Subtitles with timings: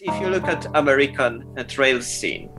[0.00, 2.50] If you look at American uh, trail scene,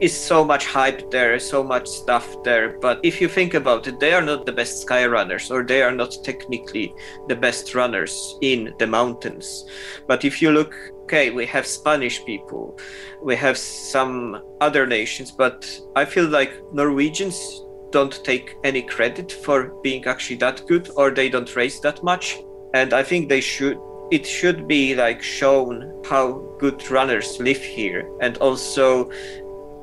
[0.00, 2.78] is so much hype there, so much stuff there.
[2.78, 5.82] But if you think about it, they are not the best sky runners, or they
[5.82, 6.94] are not technically
[7.26, 9.64] the best runners in the mountains.
[10.06, 10.72] But if you look,
[11.02, 12.78] okay, we have Spanish people,
[13.20, 19.74] we have some other nations, but I feel like Norwegians don't take any credit for
[19.82, 22.38] being actually that good, or they don't race that much.
[22.74, 23.78] And I think they should
[24.10, 29.10] it should be like shown how good runners live here and also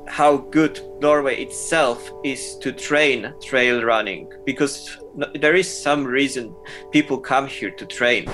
[0.08, 4.98] how good Norway itself is to train trail running because
[5.34, 6.54] there is some reason
[6.90, 8.26] people come here to train.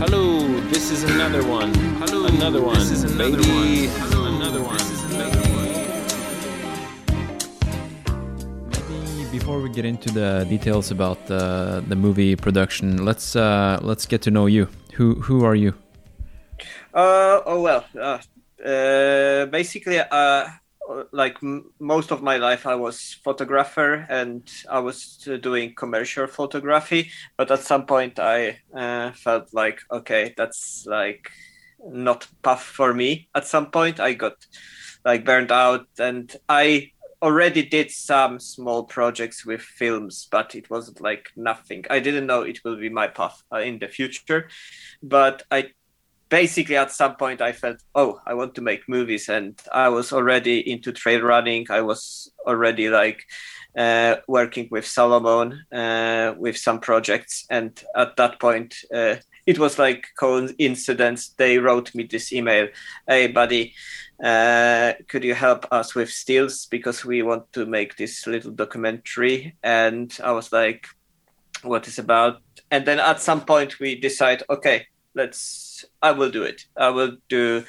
[0.00, 1.74] Hello, this is another one.
[2.00, 2.78] Hello, another one.
[2.78, 3.88] This is another baby.
[3.88, 4.10] one.
[4.10, 4.87] Hello, another one.
[9.48, 14.20] Before we get into the details about the the movie production, let's uh, let's get
[14.20, 14.68] to know you.
[14.92, 15.72] Who who are you?
[16.92, 18.18] Uh, oh well, uh,
[18.62, 20.48] uh, basically, uh,
[21.12, 21.38] like
[21.80, 27.10] most of my life, I was photographer and I was uh, doing commercial photography.
[27.38, 31.30] But at some point, I uh, felt like, okay, that's like
[31.80, 33.28] not path for me.
[33.34, 34.36] At some point, I got
[35.06, 41.00] like burned out, and I already did some small projects with films, but it wasn't
[41.00, 41.84] like nothing.
[41.90, 44.48] I didn't know it will be my path uh, in the future,
[45.02, 45.70] but I
[46.28, 50.12] basically at some point i felt oh i want to make movies and i was
[50.12, 53.24] already into trail running i was already like
[53.76, 59.14] uh, working with salomon uh, with some projects and at that point uh,
[59.46, 62.68] it was like coincidence they wrote me this email
[63.06, 63.72] hey buddy
[64.22, 69.56] uh, could you help us with stills because we want to make this little documentary
[69.62, 70.86] and i was like
[71.62, 75.68] what is about and then at some point we decide okay let's
[76.02, 76.64] I will do it.
[76.76, 77.64] I will do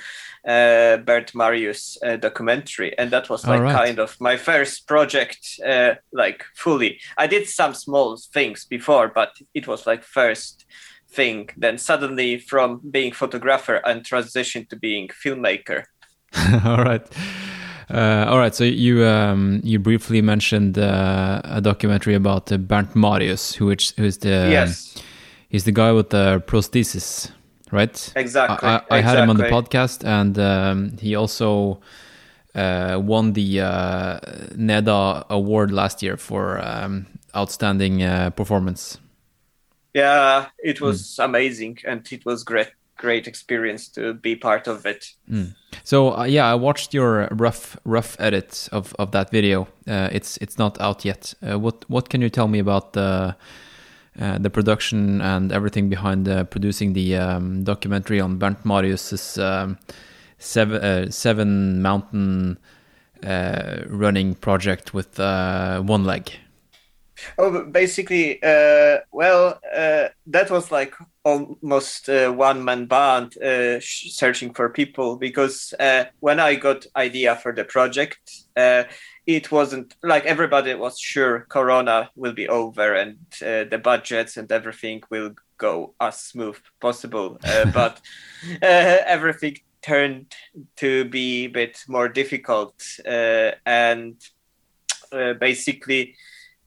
[0.47, 3.75] uh, Bernd Marius uh, documentary, and that was like right.
[3.75, 6.99] kind of my first project, uh, like fully.
[7.17, 10.65] I did some small things before, but it was like first
[11.09, 11.49] thing.
[11.57, 15.85] Then suddenly, from being photographer, and transition to being filmmaker.
[16.65, 17.05] all right.
[17.91, 22.95] Uh, all right, so you um, you briefly mentioned uh, a documentary about uh, Bernd
[22.95, 24.95] Marius, who which who is the yes.
[25.49, 27.31] he's the guy with the prosthesis
[27.71, 28.13] right?
[28.15, 28.67] Exactly.
[28.67, 29.01] I, I, exactly.
[29.01, 31.79] had him on the podcast, and um, he also
[32.55, 34.19] uh, won the uh,
[34.55, 38.97] NEDA award last year for um, outstanding uh, performance.
[39.93, 41.25] Yeah, it was mm.
[41.25, 42.71] amazing, and it was great.
[42.99, 45.13] Great experience to be part of it.
[45.31, 45.55] Mm.
[45.83, 49.67] So uh, yeah, I watched your rough rough edit of, of that video.
[49.87, 51.33] Uh, it's it's not out yet.
[51.41, 53.35] Uh, what what can you tell me about the
[54.19, 59.77] uh, the production and everything behind uh, producing the um, documentary on Bernd Marius's um,
[60.39, 62.57] seven, uh, seven mountain
[63.23, 66.31] uh, running project with uh, one leg.
[67.37, 69.59] Oh, basically, well,
[70.27, 73.33] that was like almost one man band
[73.81, 75.73] searching for people because
[76.19, 78.45] when I got idea for the project
[79.29, 84.51] it wasn't like everybody was sure corona will be over and uh, the budgets and
[84.51, 88.01] everything will go as smooth possible uh, but
[88.63, 90.33] uh, everything turned
[90.75, 92.73] to be a bit more difficult
[93.05, 94.15] uh, and
[95.11, 96.15] uh, basically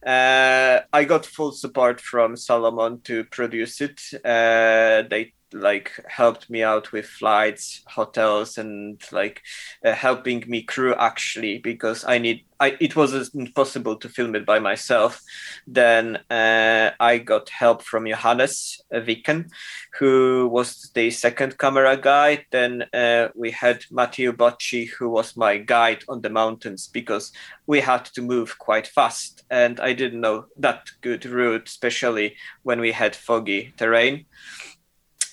[0.07, 4.01] uh, I got full support from Salomon to produce it.
[4.23, 9.43] they like helped me out with flights hotels and like
[9.85, 14.47] uh, helping me crew actually because i need I, it wasn't possible to film it
[14.47, 15.21] by myself.
[15.67, 19.51] Then uh, i got help from johannes viken
[19.99, 22.47] who was the second camera guy.
[22.53, 27.33] Then uh, we had matthew bocci who was my guide on the mountains because
[27.67, 32.81] we had to move quite fast and i didn't know that good route especially when
[32.81, 34.25] we had foggy terrain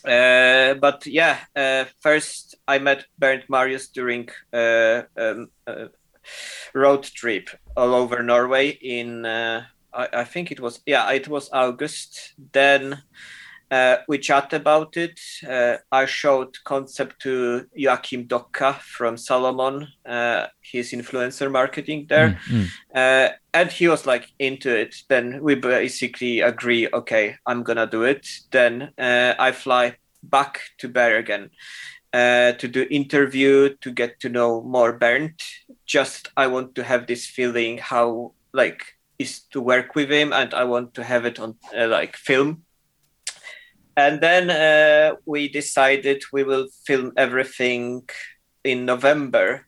[0.06, 5.90] uh, but yeah, uh, first I met Bernd Marius during uh, um, a
[6.74, 11.50] road trip all over Norway in uh, I, I, think it was yeah it was
[11.52, 12.34] August.
[12.52, 13.02] Then
[13.72, 15.20] uh, we chat about it.
[15.48, 22.68] Uh, I showed concept to Joachim Docka from Salomon, uh, his influencer marketing there, mm,
[22.96, 23.34] mm.
[23.54, 24.96] and he was like into it.
[25.08, 28.28] Then we basically agree, okay, I'm gonna do it.
[28.52, 31.52] Then uh, I fly back to Bergen.
[32.12, 35.40] Uh, to do interview to get to know more Bernd.
[35.86, 38.82] Just I want to have this feeling how like
[39.20, 42.64] is to work with him, and I want to have it on uh, like film
[43.96, 48.08] and then uh, we decided we will film everything
[48.64, 49.66] in November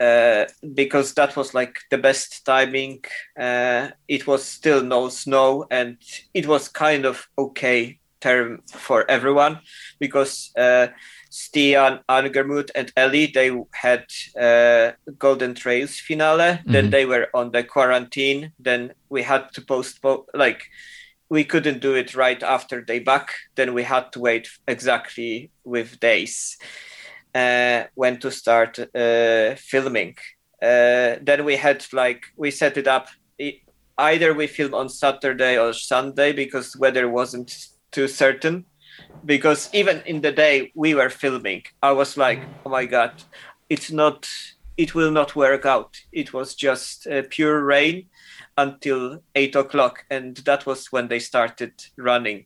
[0.00, 3.04] uh, because that was like the best timing.
[3.38, 5.98] Uh, it was still no snow, and
[6.32, 9.60] it was kind of okay term for everyone
[9.98, 10.88] because uh,
[11.30, 14.04] Stian, Angermund, and Ellie they had
[14.40, 16.58] uh, Golden Trails finale.
[16.58, 16.72] Mm-hmm.
[16.72, 18.52] Then they were on the quarantine.
[18.58, 20.62] Then we had to postpone like
[21.30, 23.32] we couldn't do it right after they back.
[23.54, 26.58] Then we had to wait exactly with days
[27.34, 30.16] uh, when to start uh, filming.
[30.60, 33.08] Uh, then we had like we set it up.
[33.96, 38.66] Either we film on Saturday or Sunday because weather wasn't too certain.
[39.24, 43.22] Because even in the day we were filming, I was like, "Oh my god,
[43.68, 44.28] it's not.
[44.76, 48.09] It will not work out." It was just uh, pure rain
[48.60, 52.44] until eight o'clock, and that was when they started running.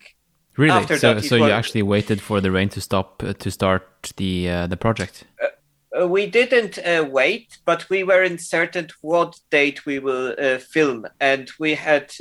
[0.57, 0.71] Really?
[0.71, 1.49] After so, that, so was...
[1.49, 5.25] you actually waited for the rain to stop uh, to start the uh, the project?
[5.43, 10.59] Uh, uh we didn't uh, wait, but we were uncertain what date we will uh,
[10.59, 12.13] film, and we had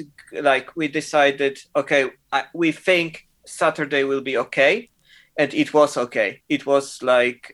[0.42, 4.90] like we decided, okay, I, we think Saturday will be okay,
[5.38, 6.42] and it was okay.
[6.50, 7.54] It was like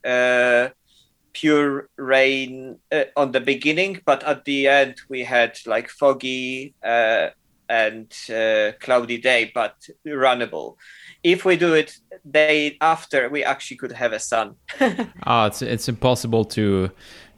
[1.39, 7.29] pure rain uh, on the beginning, but at the end we had like foggy uh,
[7.69, 9.75] and uh, cloudy day, but
[10.05, 10.75] runnable.
[11.23, 11.97] If we do it
[12.29, 14.55] day after, we actually could have a sun.
[15.23, 16.89] ah, it's it's impossible to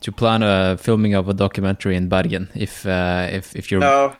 [0.01, 4.15] to plan a filming of a documentary in Bergen if uh, if if you're no.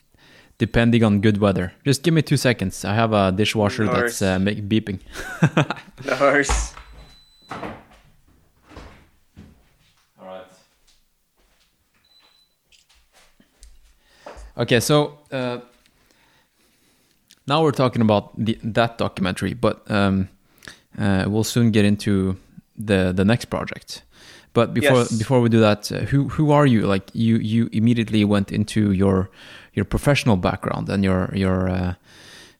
[0.57, 1.72] depending on good weather.
[1.86, 2.86] Just give me two seconds.
[2.86, 5.00] I have a dishwasher that's uh, make, beeping.
[6.06, 7.74] no
[14.57, 15.59] Okay, so uh,
[17.48, 20.30] now we're talking about the, that documentary, but um,
[20.98, 22.38] uh, we'll soon get into
[22.77, 24.03] the the next project.
[24.53, 25.12] But before yes.
[25.12, 26.81] before we do that, uh, who who are you?
[26.81, 29.30] Like you you immediately went into your
[29.74, 31.94] your professional background and your your uh,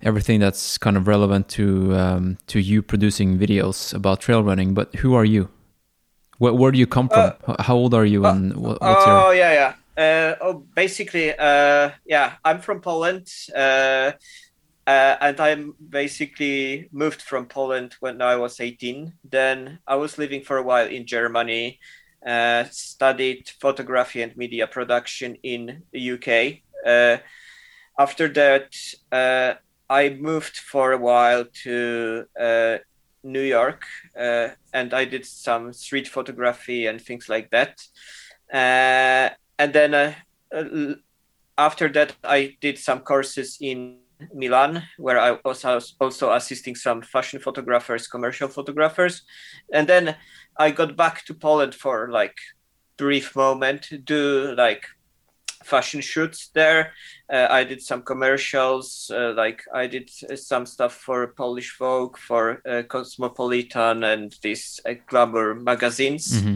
[0.02, 4.74] everything that's kind of relevant to um, to you producing videos about trail running.
[4.74, 5.50] But who are you?
[6.38, 7.34] Where, where do you come from?
[7.46, 8.26] Uh, How old are you?
[8.26, 9.36] And what, what's oh your...
[9.36, 14.12] yeah yeah uh, oh, basically, uh, yeah, I'm from Poland, uh,
[14.88, 19.14] uh, and I'm basically moved from Poland when I was 18.
[19.24, 21.80] Then I was living for a while in Germany,
[22.26, 26.64] uh, studied photography and media production in the UK.
[26.86, 27.18] Uh,
[28.00, 28.74] after that,
[29.90, 32.26] I moved for a while to
[33.24, 33.86] New York,
[34.16, 37.76] and I did some street photography and things like that
[39.62, 40.14] and then uh,
[40.52, 40.96] uh,
[41.58, 44.00] after that, I did some courses in
[44.34, 45.64] Milan, where I was
[46.00, 49.22] also assisting some fashion photographers, commercial photographers,
[49.72, 50.16] and then
[50.58, 52.38] I got back to Poland for like
[52.98, 54.86] brief moment, do like
[55.64, 56.94] fashion shoots there.
[57.32, 62.62] Uh, I did some commercials, uh, like I did some stuff for Polish Vogue, for
[62.68, 66.42] uh, Cosmopolitan, and these uh, glamour magazines.
[66.42, 66.56] Mm-hmm.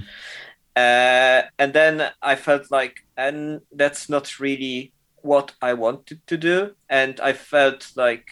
[0.76, 6.76] Uh, and then I felt like, and that's not really what I wanted to do.
[6.90, 8.26] And I felt like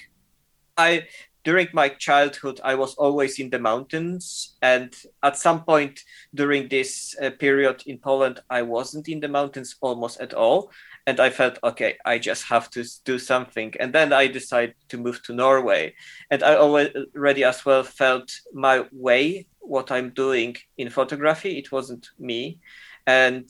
[0.78, 1.08] I,
[1.44, 4.56] during my childhood, I was always in the mountains.
[4.62, 6.02] And at some point
[6.36, 10.72] during this uh, period in Poland, I wasn't in the mountains almost at all.
[11.06, 13.74] And I felt, okay, I just have to do something.
[13.80, 15.96] And then I decided to move to Norway.
[16.30, 21.58] And I already as well felt my way what I'm doing in photography.
[21.58, 22.60] It wasn't me,
[23.08, 23.50] and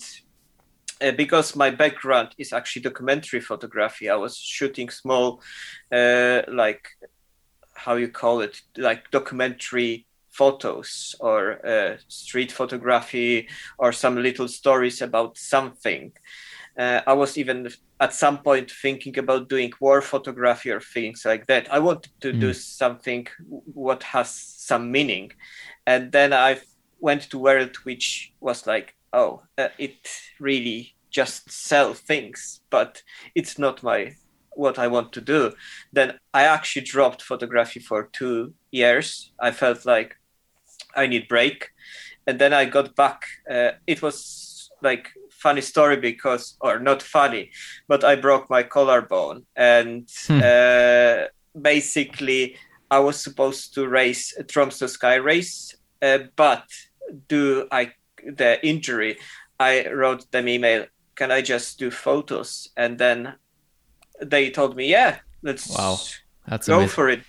[1.02, 5.42] uh, because my background is actually documentary photography, I was shooting small,
[5.92, 6.88] uh, like
[7.74, 15.02] how you call it, like documentary photos or uh, street photography or some little stories
[15.02, 16.12] about something.
[16.78, 21.46] Uh, I was even at some point thinking about doing war photography or things like
[21.48, 21.72] that.
[21.72, 22.40] I wanted to mm.
[22.40, 23.28] do something
[23.74, 25.32] what has some meaning,
[25.86, 26.62] and then I
[27.00, 33.04] went to World, which was like, oh, uh, it really just sell things, but
[33.36, 34.16] it's not my
[34.56, 35.54] what I want to do.
[35.92, 39.32] Then I actually dropped photography for two years.
[39.40, 40.16] I felt like
[40.96, 41.70] I need break,
[42.28, 43.26] and then I got back.
[43.50, 45.10] Uh, it was like
[45.44, 47.52] funny story because, or not funny,
[47.88, 50.40] but I broke my collarbone, and hmm.
[50.44, 51.28] uh,
[51.60, 52.56] basically
[52.90, 56.66] I was supposed to race a Tromsø Sky Race, uh, but
[57.28, 57.92] do I
[58.26, 59.18] the injury?
[59.60, 60.86] I wrote them email.
[61.16, 62.70] Can I just do photos?
[62.76, 63.36] And then
[64.22, 65.98] they told me, yeah, let's wow,
[66.48, 66.96] that's go amazing.
[66.96, 67.22] for it.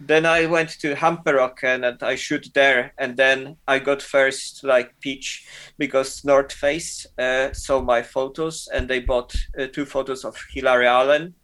[0.00, 4.94] Then I went to Hamperokken and I shoot there, and then I got first like
[5.00, 5.46] peach
[5.78, 10.86] because North Face uh, saw my photos and they bought uh, two photos of Hillary
[10.86, 11.34] Allen.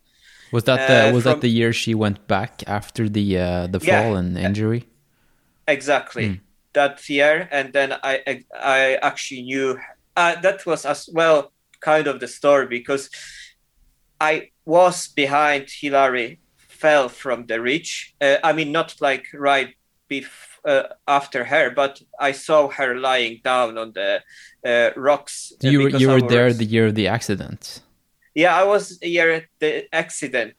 [0.53, 3.67] Was that the Uh, was from- that the year she went back after the uh,
[3.67, 4.03] the Yeah.
[4.03, 4.85] fall and injury?
[5.69, 6.41] Exactly
[6.73, 9.79] that year, and then I I actually knew
[10.17, 13.11] uh, that was as well kind of the story because
[14.21, 16.39] I was behind Hillary,
[16.81, 18.15] fell from the ridge.
[18.21, 19.75] Uh, I mean, not like right
[20.11, 24.23] bef- uh, after her, but I saw her lying down on the
[24.65, 25.53] uh, rocks.
[25.53, 27.83] uh, You were you were there the year of the accident.
[28.35, 29.49] yeah, I was here.
[29.61, 30.57] The accident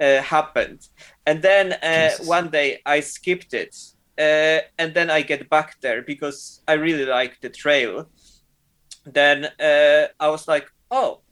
[0.00, 0.80] uh, happened,
[1.26, 3.74] and then uh, one day I skipped it,
[4.18, 8.10] uh, and then I get back there because I really like the trail.
[9.06, 11.22] Then uh, I was like, "Oh,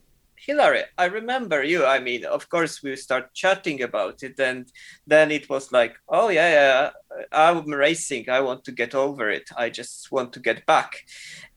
[0.47, 4.67] Hillary, I remember you." I mean, of course, we start chatting about it, and
[5.07, 6.91] then it was like, "Oh yeah, yeah,
[7.33, 8.29] I'm racing.
[8.29, 9.49] I want to get over it.
[9.57, 10.93] I just want to get back."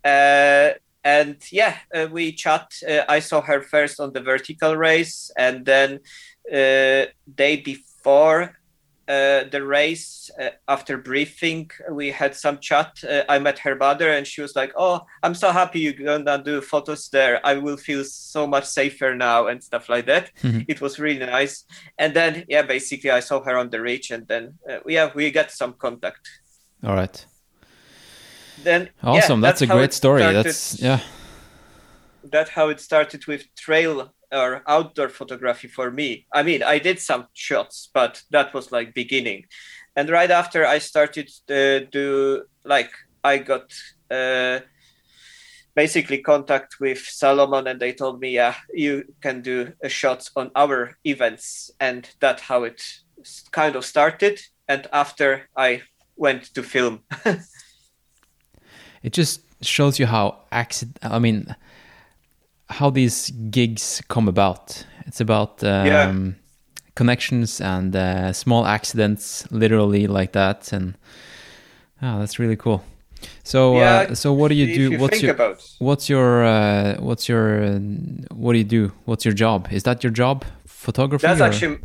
[0.04, 2.72] Uh, and yeah, uh, we chat.
[2.88, 6.00] Uh, I saw her first on the vertical race, and then
[6.52, 8.58] uh, day before
[9.08, 13.04] uh, the race, uh, after briefing, we had some chat.
[13.04, 16.42] Uh, I met her mother, and she was like, "Oh, I'm so happy you're gonna
[16.44, 17.40] do photos there.
[17.46, 20.32] I will feel so much safer now," and stuff like that.
[20.42, 20.66] Mhm.
[20.68, 21.66] It was really nice.
[22.00, 25.32] And then, yeah, basically, I saw her on the reach, and then uh, yeah, we
[25.32, 26.28] got some contact.
[26.84, 27.26] All right.
[28.64, 29.42] Then yeah, Awesome.
[29.42, 30.22] that's, a great story.
[30.22, 30.46] started.
[30.46, 31.00] That's yeah.
[32.24, 36.28] that's how it started with trail or outdoor photography for me.
[36.34, 39.46] I mean, I did some shots, but that was like beginning.
[39.96, 42.92] And right after I started to do like
[43.24, 43.74] I got
[44.12, 44.60] uh,
[45.76, 50.52] basically contact with Salomon, and they told me, yeah, you can do a shots on
[50.56, 52.84] our events, and that's how it
[53.52, 54.42] kind of started.
[54.68, 55.84] And after I
[56.18, 57.04] went to film.
[59.06, 60.98] It just shows you how accident.
[61.04, 61.56] I mean,
[62.70, 64.86] how these gigs come about.
[65.08, 66.32] It's about um, Yeah.
[66.96, 70.96] connections and uh, small accidents, literally like that, and
[72.02, 72.84] ah, that's really cool.
[73.44, 74.92] So, uh, so what do you do?
[74.92, 77.80] you what's your about what's your uh, what's your uh,
[78.34, 78.92] what do you do?
[79.06, 79.68] What's your job?
[79.72, 80.46] Is that your job?
[80.68, 81.26] Photography?
[81.28, 81.80] That's or- actually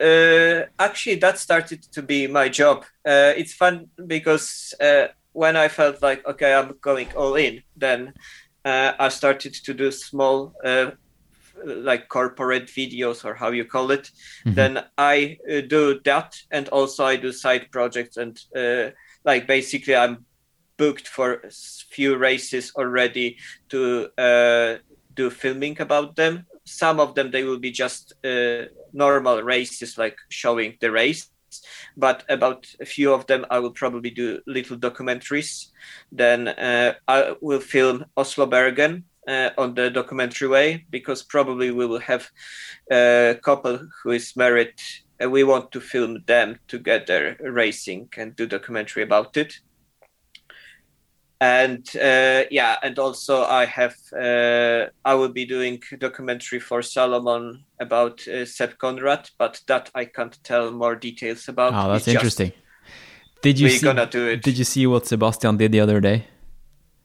[0.00, 2.84] uh, actually that started to be my job.
[3.06, 8.12] Uh, it's fun because uh, when I felt like okay, I'm going all in, then
[8.64, 10.54] uh, I started to do small.
[10.64, 10.92] Uh,
[11.64, 14.10] like corporate videos or how you call it
[14.46, 14.54] Mhm.
[14.54, 18.90] then i uh, do that and also i do side projects and uh,
[19.24, 20.26] like basically i'm
[20.78, 21.50] booked for a
[21.90, 23.36] few races already
[23.68, 24.78] to uh,
[25.14, 30.16] do filming about them some of them they will be just uh, normal races like
[30.30, 31.28] showing the race
[31.96, 35.68] but about a few of them i will probably do little documentaries.
[36.10, 41.86] Then uh, i will film oslo bergen uh, on the documentary way because probably we
[41.86, 42.30] will have
[42.90, 44.74] a couple who is married
[45.20, 49.60] and we want to film them together racing and do documentary about it
[51.42, 53.96] and uh, yeah and also i have
[54.26, 54.80] uh,
[55.10, 60.36] i will be doing documentary for salomon about uh, Sepp Conrad, but that i can't
[60.44, 62.52] tell more details about Oh, that's It's just- interesting.
[63.42, 63.86] Did you we're see?
[63.88, 66.18] gonna do it Did you see what Sebastian did the other day?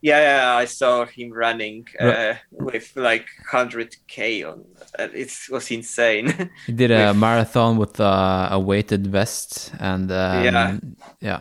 [0.09, 2.37] yeah, yeah i saw him running uh, Right.
[2.51, 4.17] with like 100k
[4.49, 4.57] on
[4.99, 6.27] uh, it was insane
[6.67, 10.77] He did a With- marathon with uh, a weighted vest, and um, Yeah.
[11.29, 11.39] yeah.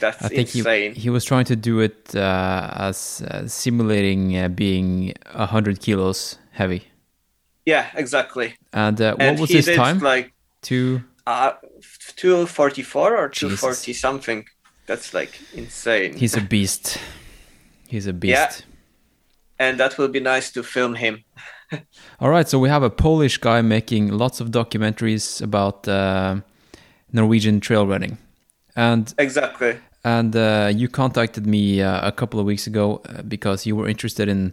[0.00, 4.36] That's I think insane he he was trying to do it uh, as uh, simulating
[4.36, 6.82] uh, being hundred kilos heavy.
[7.66, 9.98] yeah exactly And uh, what and was his did time?
[10.00, 10.32] like
[10.62, 11.02] Two.
[11.26, 11.52] uh
[12.16, 13.60] 244 or Jesus.
[13.60, 14.44] 240 something
[14.86, 16.98] that's like insane He's a beast.
[17.88, 18.34] He's a beast.
[18.34, 18.54] Yeah.
[19.58, 21.24] and that will be nice to film him
[22.20, 26.36] All right, so we have a Polish guy making lots of documentaries about uh,
[27.12, 28.18] Norwegian trail running,
[28.76, 33.64] and exactly and uh, you contacted me uh, a couple of weeks ago uh, because
[33.64, 34.52] you were interested in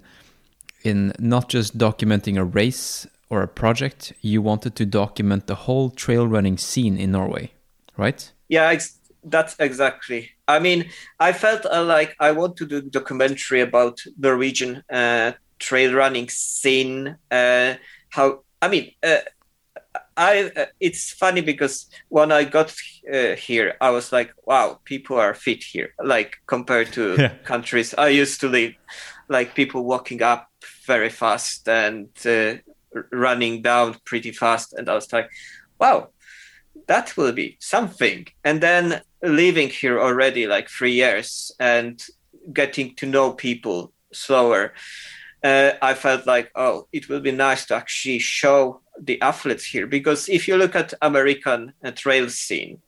[0.84, 4.14] in not just documenting a race or a project.
[4.22, 7.52] You wanted to document the whole trail running scene in Norway,
[7.98, 8.32] right?
[8.52, 10.88] yeah ex- that's exactly i mean
[11.20, 15.94] i felt uh, like i want to do a documentary about the norwegian uh, trail
[15.94, 17.74] running scene uh,
[18.10, 19.18] how i mean uh,
[20.18, 22.74] i uh, it's funny because when i got
[23.14, 27.34] uh, here i was like wow people are fit here like compared to Yeah.
[27.44, 28.74] countries i used to live
[29.30, 30.48] like people walking up
[30.86, 32.56] very fast and uh,
[33.12, 35.30] running down pretty fast and i was like
[35.80, 36.10] wow
[36.88, 38.28] that will be something.
[38.44, 42.02] And then living here already like three years and
[42.54, 44.74] getting to know people slower,
[45.44, 49.88] uh, I felt like, oh, it will be nice to actually show the athletes here.
[49.88, 52.82] Because if you look at American uh, trail scene,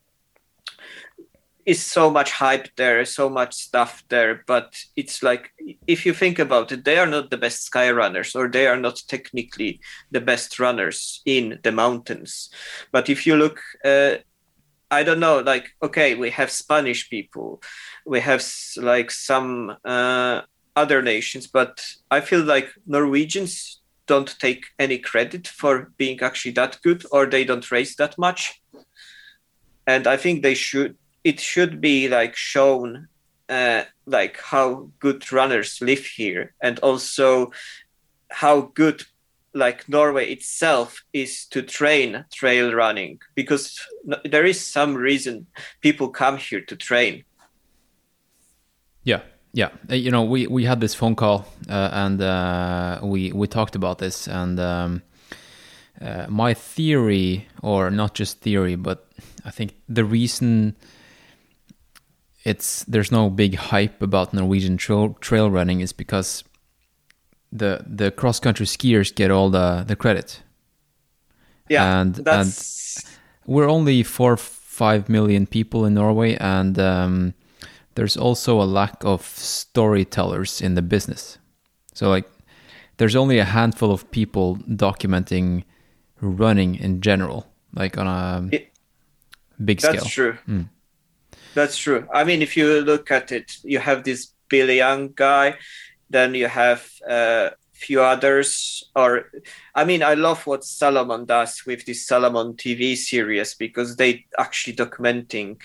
[1.66, 5.52] is so much hype there, so much stuff there, but it's like
[5.88, 8.78] if you think about it, they are not the best sky runners or they are
[8.78, 9.80] not technically
[10.12, 12.50] the best runners in the mountains.
[12.92, 14.16] But if you look, uh,
[14.92, 17.62] I don't know, like okay, we have Spanish people,
[18.06, 18.46] we have
[18.78, 20.42] like some uh,
[20.76, 26.80] other nations, but I feel like Norwegians don't take any credit for being actually that
[26.84, 28.62] good or they don't race that much.
[29.86, 33.08] And i think they should it should be like shown
[33.50, 37.52] uh, like how good runners live here and also
[38.32, 39.04] how good
[39.54, 43.80] like norway itself is to train trail running because
[44.24, 45.46] there is some reason
[45.82, 47.24] people come here to train.
[49.04, 49.22] Yeah
[49.54, 53.48] yeah uh, you know we we had this phone call uh, and uh, we we
[53.48, 55.02] talked about this and um,
[56.02, 59.08] uh, my theory or not just theory but
[59.46, 60.76] i think the reason
[62.44, 66.44] it's there's no big hype about Norwegian trail, trail running is because
[67.52, 70.42] the the cross country skiers get all the the credit.
[71.70, 72.98] Yeah, and that's...
[72.98, 73.06] and
[73.46, 77.34] we're only four five million people in Norway, and um,
[77.96, 81.38] there's also a lack of storytellers in the business.
[81.94, 82.28] So like,
[82.98, 85.64] there's only a handful of people documenting
[86.22, 88.72] running in general, like on a it,
[89.64, 89.94] big scale.
[89.94, 90.38] That's true.
[90.48, 90.70] Mm.
[91.54, 92.08] That's true.
[92.14, 95.58] I mean, if you look at it, you have this Billy Yang guy,
[96.10, 98.84] then you have a uh, few others.
[98.96, 99.30] Or,
[99.76, 104.76] I mean, I love what Salomon does with this Salomon TV series because they actually
[104.76, 105.60] documenting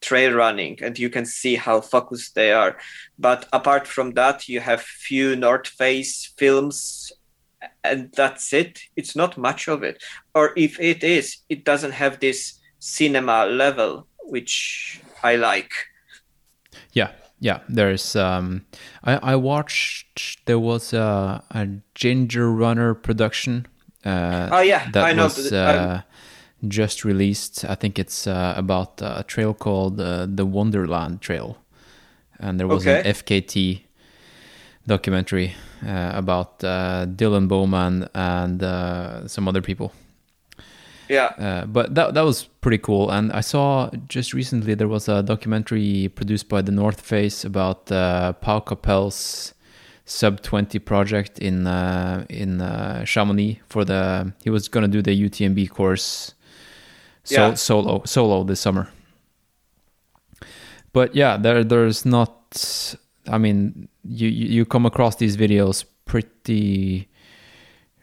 [0.00, 2.76] trail running and you can see how focused they are.
[3.18, 7.12] But apart from that, you have few North Face films
[7.84, 8.80] and that's it.
[8.96, 10.02] It's not much of it.
[10.34, 15.70] Or if it is, it doesn't have this cinema level, which I like.
[16.92, 17.60] Yeah, yeah.
[17.68, 18.66] There's um,
[19.04, 23.66] I I watched there was a, a Ginger Runner production.
[24.04, 25.24] Uh, oh yeah, that I know.
[25.24, 26.02] was uh,
[26.68, 27.64] just released.
[27.64, 31.58] I think it's uh, about a trail called uh, the Wonderland Trail,
[32.38, 33.00] and there was okay.
[33.00, 33.82] an FKT
[34.86, 35.54] documentary
[35.86, 39.92] uh, about uh, Dylan Bowman and uh, some other people.
[41.08, 41.26] Yeah.
[41.38, 43.10] Uh, but that that was pretty cool.
[43.10, 47.92] And I saw just recently there was a documentary produced by the North Face about
[47.92, 49.54] uh, Pau Capell's
[50.04, 55.02] sub 20 project in uh, in uh, Chamonix for the he was going to do
[55.02, 56.34] the UTMB course
[57.24, 57.54] so, yeah.
[57.54, 58.88] solo solo this summer.
[60.92, 62.64] But yeah, there there's not
[63.28, 67.08] I mean you you come across these videos pretty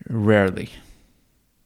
[0.08, 0.70] rarely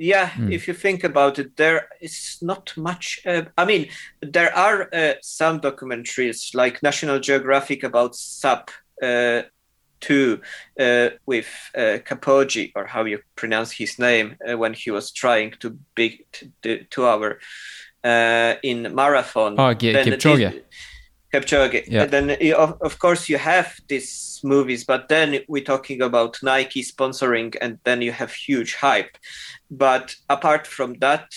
[0.03, 0.51] yeah mm.
[0.51, 3.87] if you think about it there is not much uh, i mean
[4.21, 9.43] there are uh, some documentaries like national geographic about sap uh,
[10.03, 10.41] 2
[10.79, 11.97] uh, with uh,
[12.75, 17.07] or how you pronounce his name, uh, when he was trying to beat the two
[17.07, 17.39] hour
[18.03, 19.53] uh, in marathon.
[19.57, 20.63] Oh, Kipchoge.
[21.33, 21.85] Kipchoge.
[21.87, 22.03] Yeah.
[22.03, 26.83] And then, of, of course, you have these movies, but then we're talking about Nike
[26.83, 29.17] sponsoring, and then you have huge hype.
[29.71, 31.31] But apart from that,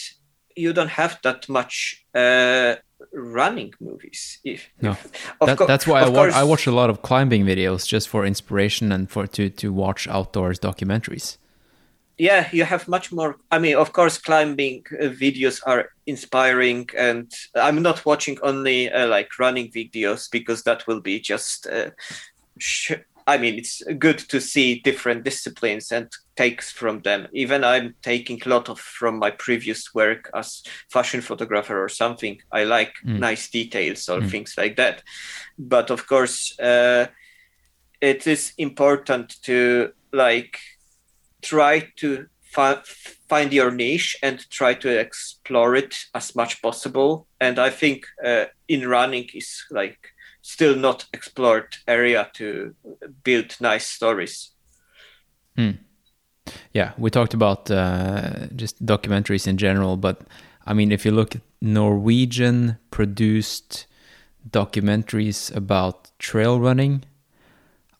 [0.56, 2.76] you don't have that much uh,
[3.12, 4.38] running movies.
[4.44, 7.44] If, no, if, that, co- that's why I, wa- I watch a lot of climbing
[7.44, 11.38] videos just for inspiration and for to to watch outdoors documentaries
[12.18, 17.30] yeah you have much more i mean of course climbing uh, videos are inspiring and
[17.54, 21.90] i'm not watching only uh, like running videos because that will be just uh,
[22.58, 22.92] sh-
[23.26, 28.40] i mean it's good to see different disciplines and takes from them even i'm taking
[28.44, 33.18] a lot of from my previous work as fashion photographer or something i like mm.
[33.18, 34.30] nice details or mm.
[34.30, 35.02] things like that
[35.58, 37.06] but of course uh,
[38.00, 40.58] it is important to like
[41.42, 42.82] try to fi-
[43.28, 47.26] find your niche and try to explore it as much possible.
[47.40, 49.98] And I think uh, in running is like
[50.46, 52.74] still not explored area to
[53.24, 54.52] build nice stories.
[55.56, 55.70] Hmm.
[56.72, 60.20] Yeah, we talked about uh, just documentaries in general, but
[60.64, 63.86] I mean, if you look at Norwegian produced
[64.48, 67.04] documentaries about trail running,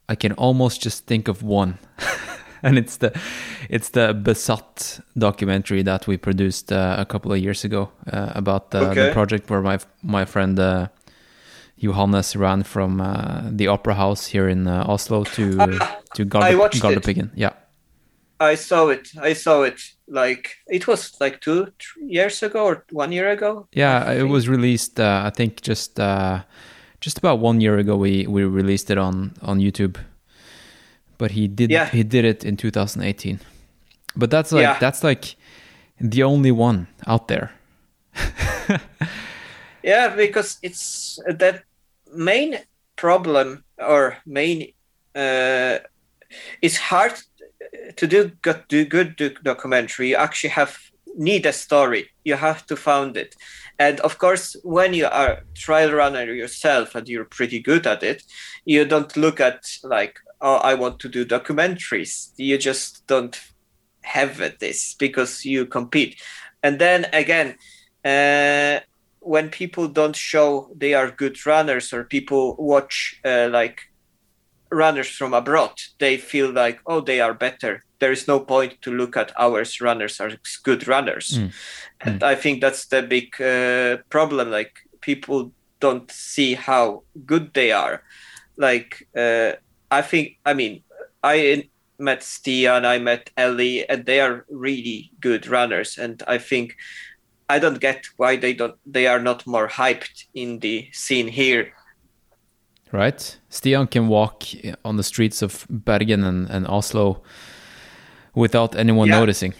[0.08, 1.78] I can almost just think of one.
[2.62, 3.12] and it's the
[3.68, 8.70] it's the Besat documentary that we produced uh, a couple of years ago uh, about
[8.70, 9.06] the, Okay.
[9.08, 10.88] the project where my my friend uh,
[11.78, 15.56] Johannes ran from uh, the Opera House here in uh, Oslo to
[16.14, 16.82] to I watched it.
[16.82, 17.30] Galdhøpiggen.
[17.34, 17.52] Yeah,
[18.40, 19.08] I saw it.
[19.22, 19.80] I saw it.
[20.08, 21.66] Like it was like two
[22.00, 23.66] years ago or one year ago.
[23.72, 25.00] yeah, it was released.
[25.00, 26.38] Uh, I think just uh,
[27.00, 27.96] just about one year ago.
[27.96, 29.96] We we released it on on YouTube,
[31.18, 31.90] but he did Yeah.
[31.90, 33.38] he did it in 2018.
[34.16, 34.78] But that's like Yeah.
[34.80, 35.36] that's like
[36.00, 37.50] the only one out there.
[39.86, 41.62] Yeah, because it's uh, that
[42.12, 42.58] main
[42.96, 44.72] problem or main.
[45.14, 45.78] Uh,
[46.60, 47.12] it's hard
[47.94, 50.08] to do good, do good documentary.
[50.08, 50.76] You actually have
[51.16, 52.10] need a story.
[52.24, 53.36] You have to found it,
[53.78, 58.24] and of course, when you are trial runner yourself and you're pretty good at it,
[58.64, 62.32] you don't look at like, oh, I want to do documentaries.
[62.36, 63.40] You just don't
[64.02, 66.20] have this because you compete,
[66.64, 67.54] and then again.
[68.04, 68.80] Uh,
[69.26, 73.80] when people don't show they are good runners or people watch uh, like
[74.70, 77.82] runners from abroad they feel like oh they are better.
[77.98, 81.38] There is no point to look at ours runners are good runners.
[81.38, 81.52] Mm.
[82.00, 84.50] and i think that's the big uh, problem.
[84.50, 88.02] Like people don't see how good they are.
[88.56, 89.52] Like uh,
[89.90, 90.82] i think i mean
[91.22, 95.98] i met stian i met ellie and they are really good runners.
[95.98, 96.76] And i think
[97.48, 101.72] I don't get why they don't they are not more hyped in the scene here.
[102.92, 103.38] right?
[103.50, 104.42] Stian can walk
[104.84, 107.22] on the streets of Bergen and, and Oslo
[108.34, 109.18] without anyone Yeah.
[109.20, 109.54] noticing.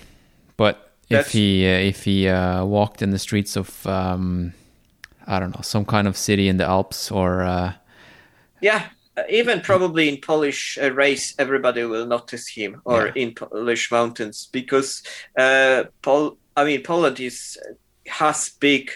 [0.56, 0.76] But
[1.10, 4.52] if he uh, if he uh, walked in the streets of um,
[5.26, 7.72] I don't know some kind of city in the Alps or uh,
[8.62, 8.82] Yeah,
[9.16, 13.12] uh, even probably in Polish uh, race, everybody will notice him, or Yeah.
[13.22, 15.02] in Polish mountains, because
[15.38, 17.58] uh, Pol- I mean Poland is
[18.08, 18.90] has big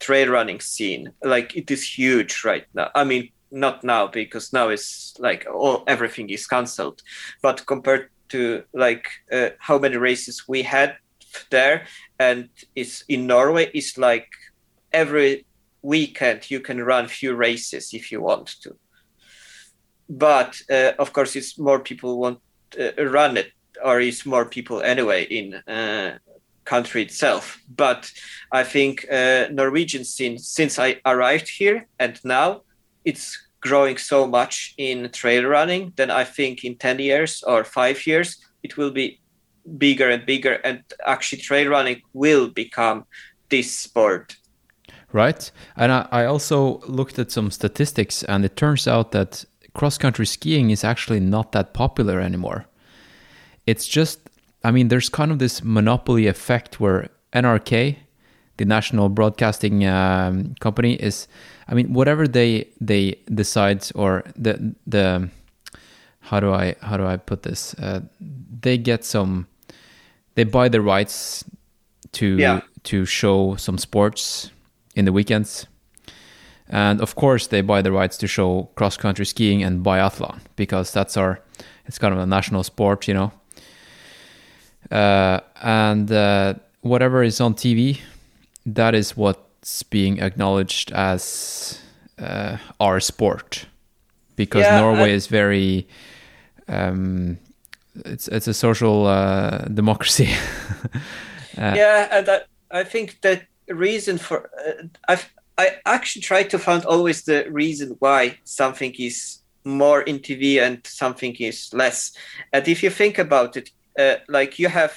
[0.00, 1.12] trail running scene.
[1.22, 2.90] Like it is huge right now.
[2.94, 7.02] I mean not now because now it's like all everything is cancelled,
[7.42, 10.96] but compared to like uh, how many races we had
[11.50, 11.86] there,
[12.18, 14.28] and it's in Norway, it's like
[14.92, 15.44] every
[15.82, 18.76] weekend you can run few races if you want to
[20.08, 22.38] but uh, of course it's more people want
[22.78, 23.52] uh, run it
[23.84, 26.18] or it's more people anyway in uh,
[26.66, 28.10] country itself but
[28.52, 32.62] i think uh, norwegian scene since i arrived here and now
[33.04, 38.06] it's growing so much in trail running then i think in 10 years or 5
[38.06, 39.20] years it will be
[39.78, 43.04] bigger and bigger and actually trail running will become
[43.48, 44.36] this sport
[45.12, 45.50] right?
[45.76, 50.26] And I, I also looked at some statistics, and it turns out that cross country
[50.26, 52.66] skiing is actually not that popular anymore.
[53.66, 54.20] It's just,
[54.68, 57.96] I mean, there's kind of this monopoly effect where NRK,
[58.56, 61.28] the national broadcasting um, company, is,
[61.68, 65.28] I mean, whatever they they decide or the the
[66.20, 67.74] how do I how do I put this?
[67.74, 68.00] Uh,
[68.62, 69.46] they get some,
[70.34, 71.44] they buy the rights
[72.12, 72.60] to Yeah.
[72.84, 74.50] to show some sports
[74.94, 75.66] in the weekends.
[76.68, 80.92] And of course, they buy the rights to show cross country skiing and biathlon because
[80.92, 81.38] that's our,
[81.86, 83.30] it's kind of a national sport, you know.
[84.90, 88.00] Uh, and uh, whatever is on TV,
[88.66, 91.80] that is what's being acknowledged as
[92.18, 93.66] uh, our sport
[94.36, 95.86] because Yeah, Norway I- is very,
[96.68, 97.38] um,
[98.04, 100.28] it's it's a social uh, democracy.
[101.58, 102.40] Uh, yeah and I,
[102.80, 107.96] I think the reason for uh, i've i actually try to find always the reason
[107.98, 112.12] why something is more in tv and something is less
[112.52, 114.94] and if you think about it uh, like you have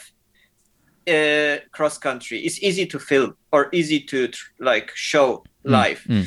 [1.08, 6.04] uh, cross country it's easy to film or easy to tr- like show live.
[6.08, 6.24] Mm.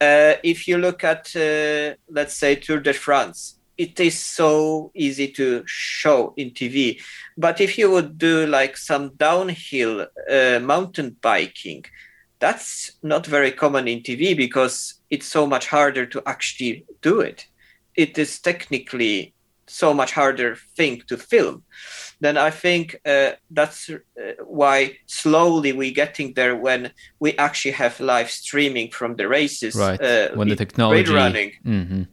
[0.00, 5.28] uh, if you look at uh, let's say tour de france it is so easy
[5.28, 7.00] to show in tv
[7.38, 11.84] but if you would do like some downhill uh, mountain biking
[12.42, 17.46] that's not very common in tv because it's so much harder to actually do it.
[17.94, 19.34] It is technically
[19.72, 21.62] so much harder thing to film
[22.20, 23.96] then i think uh, that's uh,
[24.44, 30.00] why slowly we're getting there when we actually have live streaming from the races right.
[30.00, 31.12] uh, when the technology.
[31.12, 32.06] running Mhm.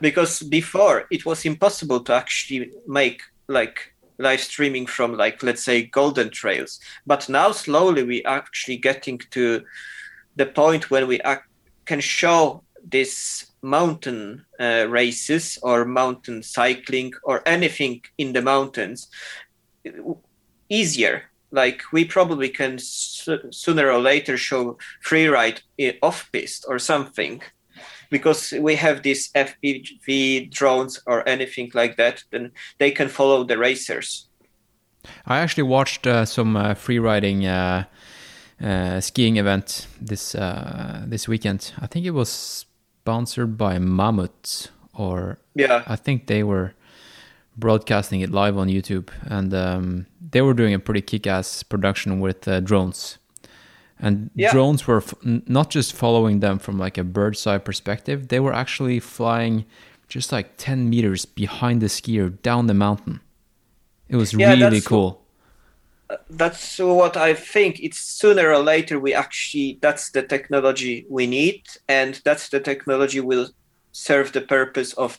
[0.00, 5.82] because before it was impossible to actually make like live streaming from like let's say
[5.82, 9.62] golden trails but now slowly we are actually getting to
[10.36, 11.48] the point when we ac-
[11.86, 19.08] can show this mountain uh, races or mountain cycling or anything in the mountains
[20.68, 21.22] easier.
[21.50, 25.60] Like we probably can sooner or later show free ride
[26.02, 27.42] off piste or something.
[28.10, 33.56] Because we have these fpv drones or anything like that then they can follow the
[33.56, 34.28] racers.
[35.26, 37.84] I actually watched uh, some uh, free riding uh,
[38.62, 41.72] uh skiing event this uh, this weekend.
[41.80, 42.66] I think it was
[43.02, 46.72] sponsored by Mammut, or yeah, I think they were
[47.56, 52.46] broadcasting it live on YouTube, and um, they were doing a pretty kick-ass production with
[52.46, 53.18] uh, drones.
[53.98, 54.52] And yeah.
[54.52, 58.54] drones were f- not just following them from like a bird's eye perspective; they were
[58.54, 59.64] actually flying
[60.06, 63.20] just like ten meters behind the skier down the mountain.
[64.08, 65.21] It was yeah, really cool
[66.30, 67.80] that's what I think.
[67.80, 73.20] It's sooner or later we actually that's the technology we need, and that's the technology
[73.20, 73.48] will
[73.92, 75.18] serve the purpose of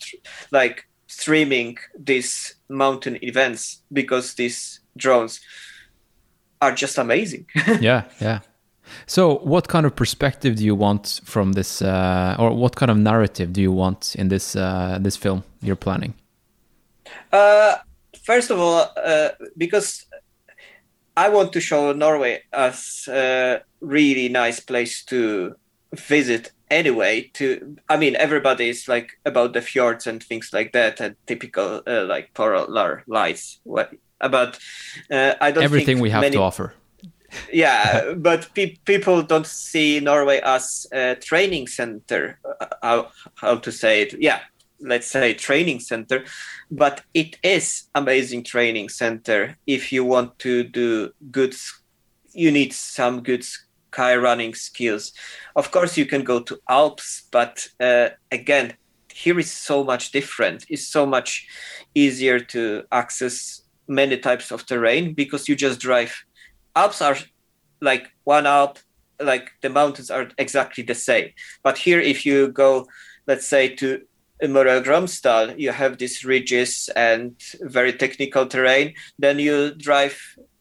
[0.51, 5.39] like streaming these mountain events because these drones
[6.61, 7.45] are just amazing.
[7.79, 8.39] yeah, yeah.
[9.05, 12.97] So, what kind of perspective do you want from this, uh, or what kind of
[12.97, 16.13] narrative do you want in this uh, this film you're planning?
[17.31, 17.75] Uh,
[18.23, 20.05] first of all, uh, because
[21.15, 25.55] I want to show Norway as a really nice place to
[25.95, 30.99] visit anyway to i mean everybody is like about the fjords and things like that
[30.99, 33.59] and typical uh, like polar lights.
[33.63, 34.57] What about
[35.11, 36.73] uh, i don't everything we have many, to offer.
[37.51, 43.71] Yeah but pe- people don't see norway as a training center uh, how, how to
[43.71, 44.15] say it.
[44.19, 44.39] Yeah
[44.83, 46.25] let's say training center
[46.69, 49.57] but it is amazing training center.
[49.65, 51.55] If you want to do good
[52.33, 55.13] you need some good sky running skills.
[55.55, 58.73] Of course you can go to alps but uh, again
[59.13, 60.65] here is so much different.
[60.69, 61.47] It's so much
[61.93, 66.13] easier to access many types of terrain because you just drive.
[66.75, 67.17] Alps are
[67.81, 68.79] like one alp
[69.21, 71.29] like the mountains are exactly the same.
[71.61, 72.87] But here if you go
[73.27, 74.01] let's say to
[74.43, 78.93] in Møre you have these ridges and very technical terrain.
[79.17, 80.19] Then you drive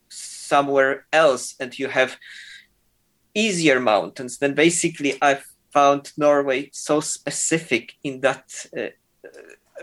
[0.08, 2.16] somewhere else and you have
[3.34, 4.38] easier mountains.
[4.38, 5.40] Then basically, I
[5.72, 8.44] found Norway so specific in that
[8.76, 8.90] uh,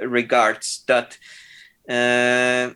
[0.07, 1.17] regards that.
[1.89, 2.73] Uh,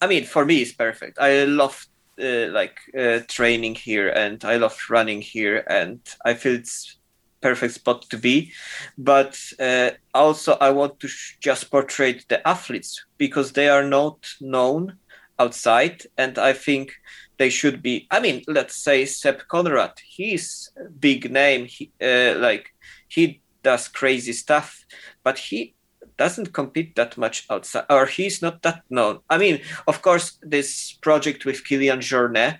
[0.00, 1.18] I mean, for me, it's perfect.
[1.20, 1.86] I love
[2.20, 6.96] uh, like uh, training here, and I love running here, and I feel it's
[7.42, 8.52] perfect spot to be.
[8.96, 14.18] But uh, also, I want to sh- just portray the athletes because they are not
[14.40, 14.96] known
[15.38, 16.92] outside, and I think
[17.38, 18.06] they should be.
[18.10, 21.66] I mean, let's say Sepp Konrad, he's big name.
[21.66, 22.68] He, uh, like
[23.08, 24.84] he does crazy stuff,
[25.24, 25.74] but he
[26.18, 29.18] doesn't compete that much outside, or he's not that known.
[29.28, 32.58] I mean, of course, this project with Kilian Jornet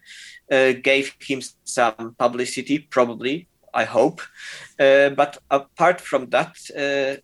[0.51, 4.21] uh, gave him some publicity, probably, I hope.
[4.79, 7.21] Uh, but apart from that, uh,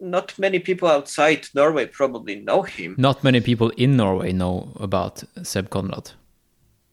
[0.00, 2.94] not many people outside Norway probably know him.
[2.98, 6.12] Not many people in Norway know about Seb Konrad.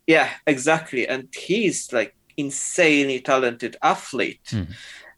[0.07, 4.41] Yeah, exactly, and he's like insanely talented athlete.
[4.51, 4.67] Mm.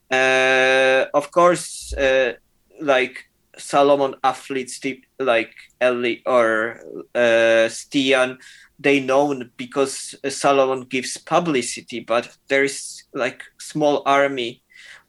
[0.09, 2.33] Uh, of course, uh,
[2.81, 3.25] like
[3.57, 4.79] Salomon athletes
[5.19, 6.79] like Ellie or
[7.15, 8.37] uh, Stian
[8.79, 14.61] they known because Salomon gives publicity, but there is like small army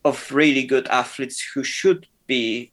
[0.04, 2.72] of really good athletes who should be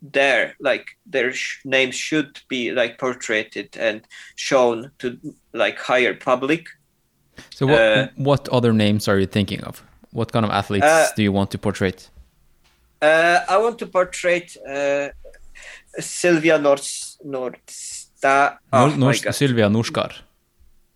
[0.00, 4.02] there like their sh- names should be like portrayed and
[4.34, 5.16] shown to
[5.52, 6.66] like higher public.
[7.54, 9.84] So what uh, what other names are you thinking of?
[10.10, 11.92] What kind of athletes uh, do you want to portray
[13.02, 15.08] uh, i want to portray uh,
[15.98, 20.12] sylvia Nords Nordsta oh Nord- Sylvia Nordskar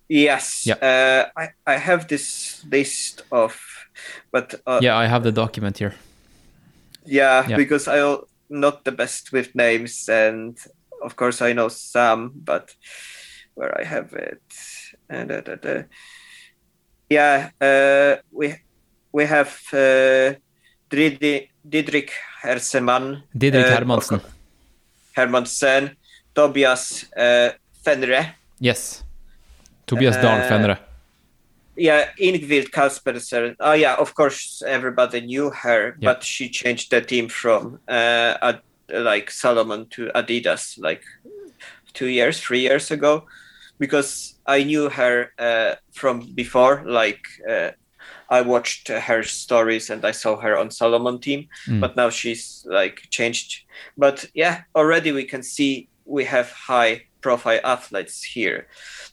[0.09, 0.67] Yes.
[0.67, 0.77] Yeah.
[0.81, 3.61] Uh, I I have this list of,
[4.31, 5.95] but uh, yeah, I have the document here.
[7.05, 7.57] Yeah, yeah.
[7.57, 10.59] because I'm not the best with names, and
[11.03, 12.75] of course I know some, but
[13.55, 14.43] where I have it,
[15.09, 15.83] and uh, uh,
[17.11, 18.55] yeah, uh, we
[19.13, 20.39] we have uh,
[20.91, 22.11] Didrik
[22.43, 24.21] Hersemann, Didrik Hermansen,
[25.17, 25.97] Hermansen,
[26.35, 27.51] Tobias uh,
[27.85, 28.35] Fenre.
[28.61, 29.05] Yes.
[29.87, 30.79] Tobias Dahl Fenre.
[31.77, 33.55] Yeah, Ingvild Kaspersen.
[33.61, 36.13] Oh yeah, of course everybody knew her, yeah.
[36.13, 41.05] but she changed the team from uh, Ad, like Salomon to Adidas like
[41.93, 43.27] two years, three years ago,
[43.79, 47.71] because I knew her uh, from before, like uh,
[48.29, 51.81] I watched her stories and I saw her on Salomon team, Mm.
[51.81, 53.65] but now she's like changed.
[53.97, 58.67] But yeah, already we can see we have high profile athletes here.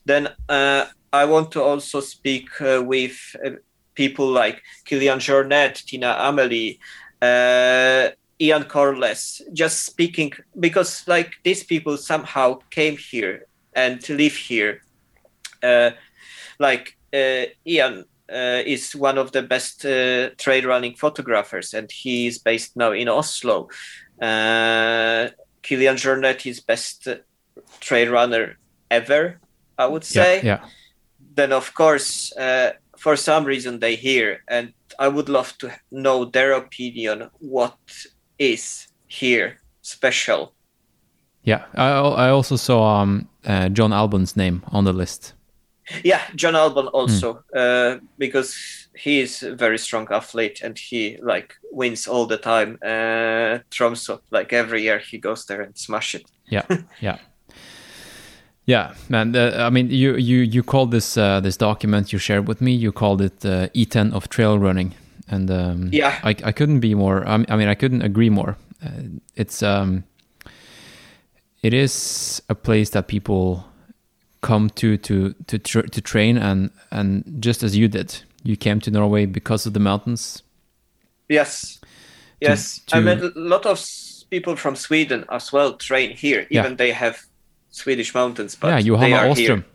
[0.06, 3.52] Then uh, I want to also speak uh, with uh,
[3.95, 6.80] people like Kilian Jornet, Tina Amelie,
[7.21, 8.10] uh,
[8.41, 13.45] Ian Corless, just speaking because like these people somehow came here
[13.76, 14.82] and to live here.
[15.62, 15.91] Uh,
[16.60, 22.28] like uh, Ian uh, is one of the best uh, trail running photographers, and he
[22.28, 23.70] is based now in Oslo.
[24.22, 25.30] Uh,
[25.62, 27.16] Kilian Jornet is best uh,
[27.80, 28.58] trail runner
[28.90, 29.40] ever,
[29.78, 30.38] I would say.
[30.38, 30.66] Yeah, yeah.
[31.36, 36.26] Then of course, uh, for some reason they hear, and I would love to know
[36.26, 37.30] their opinion.
[37.40, 37.78] What
[38.38, 40.54] is here special?
[41.44, 41.88] Yeah, I
[42.28, 45.34] I also saw um, uh, Jon Albon's name on the list.
[46.03, 51.56] Yeah, Jon Albon also, uh, because he is a very strong athlete and he like
[51.71, 52.77] wins all the time.
[52.82, 56.25] Uh, Tromsø, like every year he goes there and smash it.
[56.49, 56.65] Yeah,
[57.01, 57.17] yeah,
[58.65, 59.32] yeah, man.
[59.32, 62.71] The, I mean, you you you called this uh, this document you shared with me.
[62.71, 64.93] You called it uh, E10 of trail running,
[65.27, 66.19] and um, Yeah.
[66.23, 67.27] I I couldn't be more.
[67.27, 68.58] I mean, I, mean, I couldn't agree more.
[68.84, 70.03] Uh, it's um,
[71.62, 73.65] it is a place that people
[74.43, 78.79] come to to to tr- to train, and and just as you did, you came
[78.82, 80.43] to Norway because of the mountains.
[81.29, 81.79] Yes,
[82.41, 82.79] yes.
[82.88, 83.79] to- I met a lot of
[84.29, 86.45] people from Sweden as well train here.
[86.49, 86.65] Yeah.
[86.65, 87.15] Even they have
[87.69, 89.38] Swedish mountains, but yeah, they Johanna are Åström.
[89.38, 89.65] here.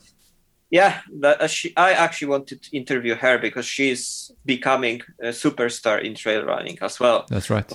[0.70, 6.02] Yeah, that, uh, she, I actually wanted to interview her because she's becoming a superstar
[6.02, 7.24] in trail running as well.
[7.30, 7.72] That's right.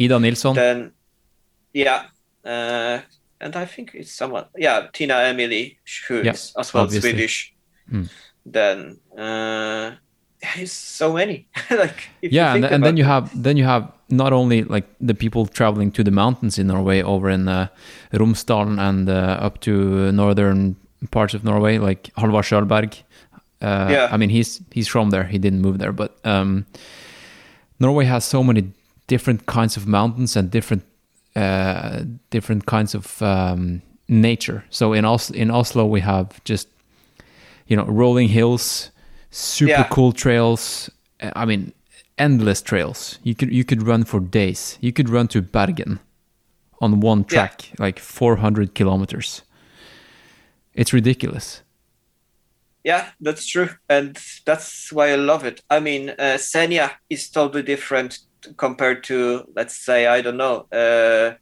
[0.00, 0.54] Ida Nilsson.
[0.54, 0.92] Then,
[1.72, 2.06] yeah,
[2.44, 2.98] uh,
[3.40, 4.46] and I think it's someone.
[4.56, 5.76] Yeah, Tina Emelie,
[6.08, 7.10] who is Yeah, as well obviously.
[7.10, 7.54] Swedish.
[7.92, 8.08] Mm.
[8.46, 9.92] Then, uh,
[10.56, 11.48] there's so many.
[11.70, 15.14] like, if yeah, and, and then you have then you have not only like the
[15.14, 17.68] people traveling to the mountains in Norway over in uh,
[18.12, 20.76] Romsdalen and uh, up to northern
[21.10, 23.02] parts of Norway, like Hallvard Schjølberg.
[23.60, 24.08] Uh, Yeah.
[24.12, 25.24] I mean he's he's from there.
[25.24, 26.66] He didn't move there, but um,
[27.80, 28.72] Norway has so many
[29.08, 30.82] different kinds of mountains and different
[31.38, 34.62] uh, different kinds of um, nature.
[34.70, 36.68] So in Oslo, in Oslo we have just
[37.66, 38.90] you know rolling hills,
[39.30, 39.84] super Yeah.
[39.84, 40.90] cool trails.
[41.22, 41.72] uh, I mean,
[42.16, 43.18] endless trails.
[43.22, 44.78] You could you could run for days.
[44.80, 45.98] You could run to Bergen
[46.80, 47.46] on one Yeah.
[47.48, 49.42] track, like 400 kilometers.
[50.74, 51.62] It's ridiculous.
[52.84, 55.60] Yeah, that's true, and that's why I love it.
[55.68, 58.18] I mean, uh, Senja is totally different
[58.56, 61.34] compared to, let's say, I don't know, uh,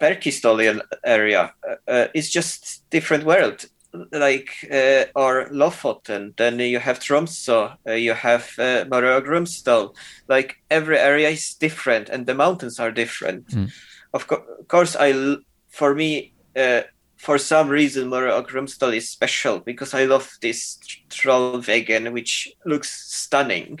[0.00, 1.54] Preikestolen area.
[1.66, 3.64] Uh, uh, it's just different world.
[4.12, 9.96] Like uh, or Lofoten, then you have Tromsø, uh, you have uh, og
[10.28, 13.46] Like every area is different, and the mountains are different.
[13.48, 13.72] Mm.
[14.12, 15.38] Of co- course, I l-
[15.70, 16.34] for me.
[16.54, 16.82] Uh,
[17.16, 22.90] for some reason Møre og Romsdal is special because I love this Trollveggen, which looks
[23.10, 23.80] stunning.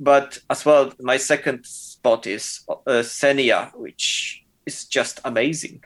[0.00, 5.82] But as well, my second spot is uh, Senja, which is just amazing.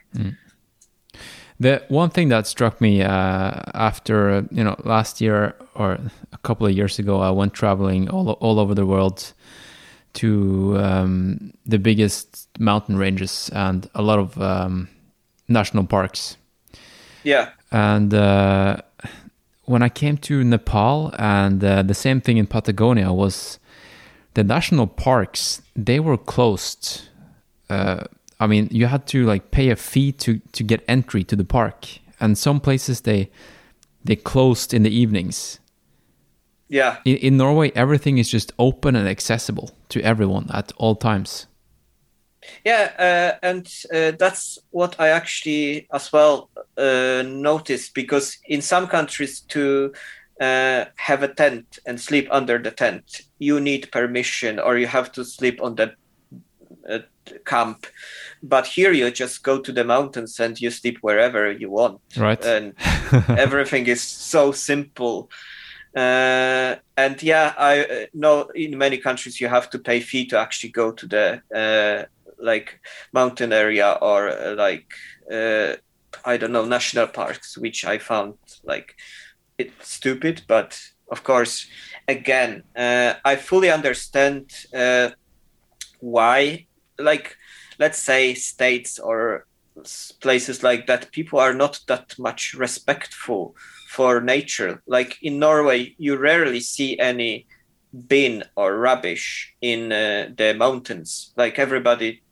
[1.59, 5.99] The one thing that struck me uh, after you know last year or
[6.33, 9.33] a couple of years ago, I went traveling all all over the world
[10.15, 14.89] to um, the biggest mountain ranges and a lot of um,
[15.49, 16.37] national parks.
[17.25, 18.77] Yeah, And uh,
[19.65, 23.59] when I came to Nepal, and uh, the same thing in Patagonia was
[24.35, 25.63] the national parks.
[25.77, 27.09] They were closed.
[27.71, 28.05] Uh,
[28.41, 31.45] I mean, you had to like pay a fee to to get entry to the
[31.45, 31.87] park,
[32.21, 33.31] and some places they
[34.05, 35.61] they closed in the evenings.
[36.69, 41.47] yeah, In, in Norway, everything is just open and accessible to everyone at all times.
[42.65, 48.87] yeah, uh, and uh, that's what I actually as well uh, noticed because in some
[48.87, 49.93] countries to
[50.41, 55.11] uh, have a tent and sleep under the tent, you need permission or you have
[55.13, 55.93] to sleep on the
[56.89, 56.99] uh,
[57.45, 57.87] camp.
[58.43, 62.01] But here you just go to the mountains and you sleep wherever you want.
[62.17, 62.45] Right.
[62.45, 62.75] and
[63.29, 65.31] everything is so simple
[65.97, 70.39] uh, and yeah i uh, know in many countries you have to pay fee to
[70.39, 72.05] actually go to the uh,
[72.39, 72.81] like
[73.13, 74.93] mountain area or uh, like
[75.31, 75.75] uh,
[76.25, 78.95] i don't know national parks which i found like
[79.59, 81.69] it's stupid but of course
[82.09, 85.11] again uh, i fully understand uh,
[86.01, 86.67] why
[86.99, 87.37] like
[87.79, 89.47] let's say states or
[90.21, 93.57] places like that, people are not that much respectful
[93.89, 94.83] for nature.
[94.87, 97.47] Like in Norway, you rarely see any
[98.09, 101.33] bin or rubbish in uh, the mountains.
[101.37, 102.23] Like everybody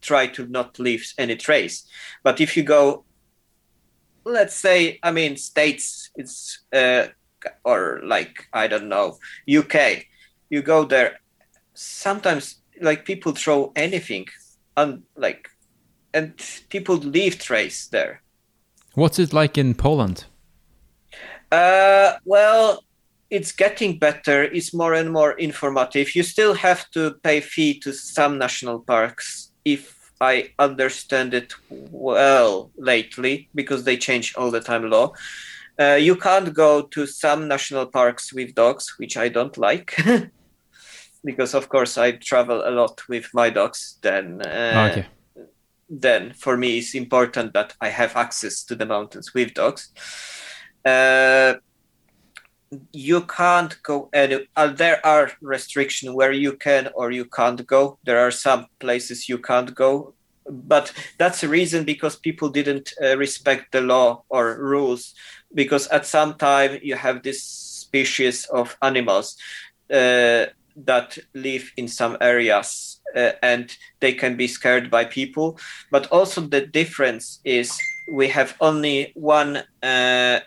[0.00, 1.86] try to not leave any trace.
[2.22, 3.04] But if you go,
[4.24, 7.08] let's say, I mean, states, it's uh,
[7.64, 9.18] or like I don't know,
[9.48, 10.04] UK,
[10.50, 11.18] you go there.
[11.74, 14.26] Sometimes like people throw anything,
[14.76, 15.48] and like,
[16.14, 16.34] and
[16.68, 18.22] people leave trace there.
[18.94, 20.24] What's it like in Poland?
[21.50, 22.84] Uh, well,
[23.30, 24.42] it's getting better.
[24.42, 26.14] It's more and more informative.
[26.14, 32.70] You still have to pay fee to some national parks, if I understand it well
[32.76, 35.12] lately, because they change all the time law.
[35.80, 39.96] Uh, you can't go to some national parks with dogs, which I don't like,
[41.24, 43.98] because of course I travel a lot with my dogs.
[44.02, 45.06] Then, uh, okay.
[45.88, 49.92] then for me it's important that I have access to the mountains with dogs.
[50.84, 51.54] Uh,
[52.92, 54.46] you can't go any.
[54.56, 57.98] Uh, there are restrictions where you can or you can't go.
[58.04, 60.14] There are some places you can't go,
[60.50, 65.14] but that's the reason because people didn't uh, respect the law or rules.
[65.54, 69.36] Because at some time you have this species of animals
[69.90, 70.46] uh,
[70.76, 75.58] that live in some areas uh, and they can be scared by people.
[75.90, 77.78] But also the difference is
[78.12, 80.40] we have only one uh,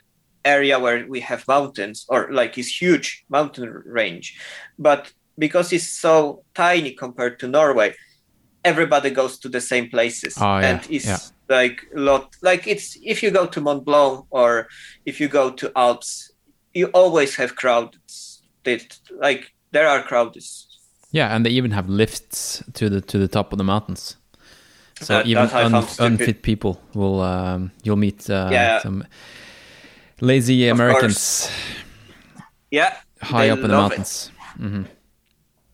[0.46, 4.40] area where we have mountains or like this huge mountain range.
[4.78, 7.96] But because it's so tiny compared to Norway,
[8.64, 11.18] everybody goes to the same places Oh, yeah, and it's yeah.
[11.52, 14.68] Like a lot like it's if you go to Mont Blanc or
[15.06, 16.32] if you go to Alps,
[16.74, 18.42] you always have crowds.
[18.64, 20.68] That like there are crowds.
[21.14, 24.18] Yeah, and they even have lifts to the to the top of the mountains.
[25.02, 28.82] So That- even that un, unfit people will um, you'll meet uh, Yeah.
[28.82, 29.04] some
[30.22, 31.50] lazy Of Americans
[32.72, 34.32] Yeah, high up in the mountains.
[34.58, 34.84] hmm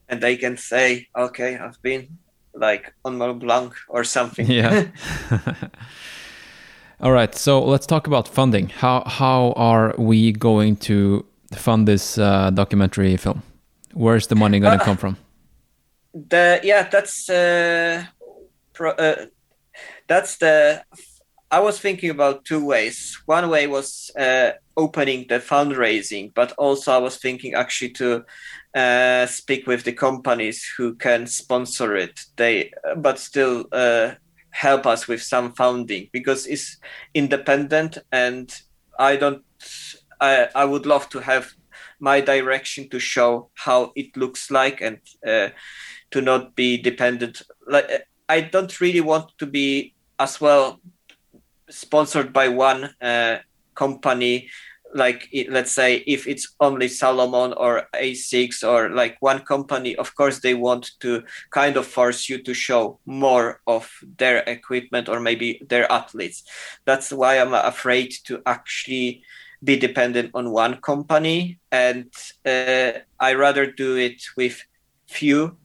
[0.09, 2.17] and they can say, "Okay, I've been
[2.60, 4.88] like on Mont Blanc or something." Yeah.
[6.99, 8.70] All right, so let's talk about funding.
[8.70, 13.43] How how are we going to fund this uh, documentary film?
[13.93, 15.18] Where's the money going to Uh, come from?
[16.14, 18.03] the yeah that's uh,
[18.74, 19.26] pro, uh
[20.08, 20.84] that's the
[21.51, 26.91] i was thinking about two ways one way was uh, opening the fundraising but also
[26.91, 28.24] i was thinking actually to
[28.78, 32.19] uh, speak with the companies who can sponsor it.
[32.36, 34.11] They but still uh,
[34.51, 36.78] help us with some funding because it's
[37.13, 38.61] independent and
[38.97, 39.43] i don't
[40.19, 41.45] i i would love to have
[41.99, 45.49] my direction to show how it looks like and uh,
[46.11, 47.41] to not be dependent.
[47.67, 47.89] Like
[48.30, 50.80] i don't really want to be as well
[51.69, 53.38] sponsored by one uh,
[53.75, 54.49] company
[54.93, 60.39] like let's say if it's only salomon or asics or like one company of course
[60.39, 65.61] they want to kind of force you to show more of their equipment or maybe
[65.67, 66.43] their athletes.
[66.85, 69.23] That's why i'm afraid to actually
[69.63, 71.59] be dependent on one company.
[71.71, 72.13] And
[72.45, 74.63] uh, i rather do it with
[75.07, 75.57] few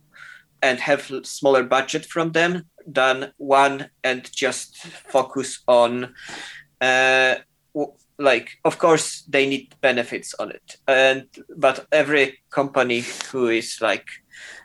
[0.62, 6.14] and have smaller budget from them than one and just focus on
[6.80, 7.36] uh,
[8.22, 14.06] like of course they need benefits on it and but every company who is like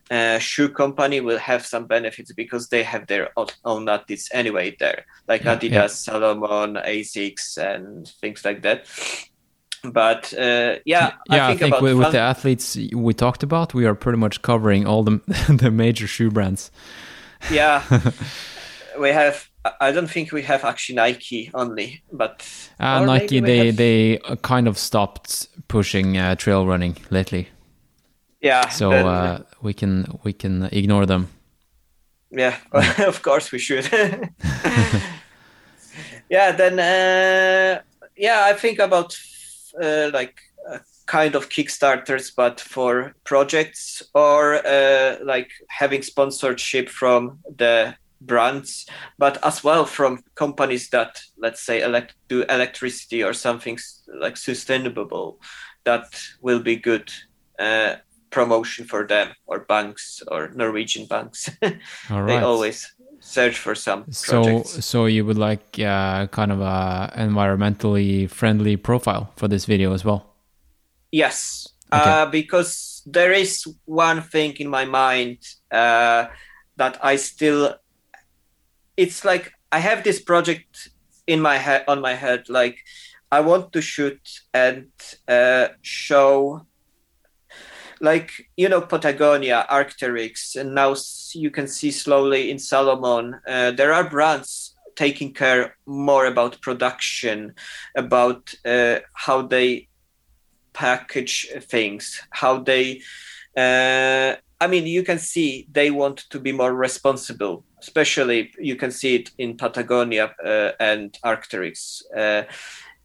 [0.10, 3.30] a shoe company will have some benefits because they have their
[3.66, 5.88] own, athletes anyway there like Yeah, adidas yeah.
[5.88, 8.86] salomon asics and things like that
[9.84, 13.74] but uh, yeah yeah, I think, about with, with fun- the athletes we talked about,
[13.74, 16.72] we are pretty much covering all the the major shoe brands.
[17.52, 17.84] yeah
[19.00, 19.47] we have
[19.82, 22.44] i don't think we have actually nike only but
[22.80, 27.48] Uh, Nike, they have- they uh, kind of stopped pushing uh, trail running lately,
[28.42, 31.28] yeah so uh, we can we can ignore them.
[32.32, 32.56] yeah.
[33.08, 33.86] of course we should.
[36.30, 37.82] Yeah then uh,
[38.18, 39.18] yeah i think about
[39.82, 40.36] uh, like
[40.70, 48.86] uh, kind of kickstarters but for projects or uh, like having sponsorship from the brands
[49.18, 53.78] but as well from companies that let's say elect- do electricity or something
[54.20, 55.40] like sustainable
[55.86, 56.04] that
[56.42, 57.12] will be good
[57.60, 57.96] uh,
[58.30, 61.50] promotion for them or banks or norwegian banks
[62.10, 64.86] All they always search for some So projects.
[64.86, 70.04] so you would like uh, kind of a environmentally friendly profile for this video as
[70.06, 70.34] well.
[71.12, 72.10] yes, Okay.
[72.10, 75.38] uh, because there is one thing in my mind
[75.72, 76.28] uh,
[76.76, 77.76] that I still.
[78.98, 80.90] It's like I have this project
[81.26, 82.80] in my head on my head like
[83.32, 84.22] I want to shoot
[84.54, 84.88] and
[85.28, 86.66] uh, show
[88.00, 90.96] like you know Patagonia, Arc'teryx, and now
[91.34, 97.54] you can see slowly in Salomon uh, there are brands taking care more about production,
[97.96, 99.88] about uh, how they
[100.74, 103.02] package things, how they.
[103.56, 107.64] Uh, I mean, you can see they want to be more responsible.
[107.80, 112.02] Especially, you can see it in Patagonia uh, and Arc'teryx.
[112.16, 112.44] Uh,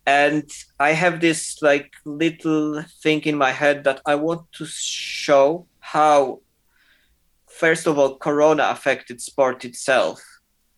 [0.06, 0.50] and
[0.80, 6.40] i have this like little thing in my head that i want to show how
[7.46, 10.20] first of all corona affected sport itself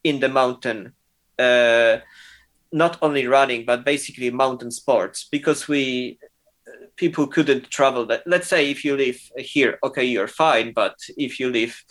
[0.03, 0.93] in the mountain
[1.39, 1.97] uh,
[2.71, 6.19] not only running but basically mountain sports because we
[6.97, 11.41] people couldn't travel that let's say if you live here okay you're fine but if
[11.41, 11.83] you live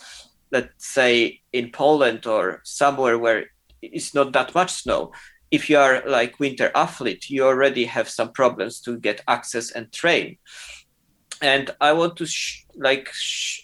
[0.54, 3.46] let's say in poland or somewhere where
[3.82, 5.12] it's not that much snow
[5.50, 9.92] if you are like winter athlete you already have some problems to get access and
[9.92, 10.38] train.
[11.42, 13.62] And i want to sh- like sh-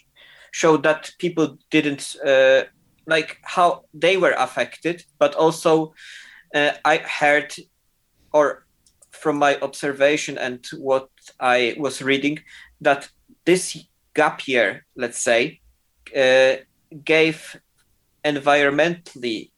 [0.51, 2.63] show that people didn't uh,
[3.07, 5.93] like how they were affected but also
[6.53, 7.55] uh, i heard
[8.33, 8.65] or
[9.11, 12.37] from my observation and what i was reading
[12.81, 13.09] that
[13.45, 13.63] this
[14.13, 15.59] gap year let's say
[16.15, 16.55] uh,
[17.03, 17.59] gave
[18.25, 19.51] environmentally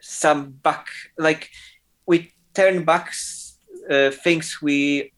[0.00, 0.86] some back
[1.18, 1.50] like
[2.06, 3.12] we turn back
[3.90, 5.12] uh, things we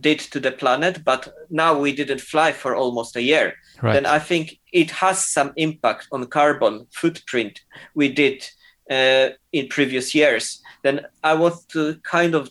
[0.00, 3.92] did to the planet but now we didn't fly for almost a year right.
[3.94, 7.60] then i think it has some impact on carbon footprint
[7.94, 8.44] we did
[8.90, 12.50] uh, in previous years then i want to kind of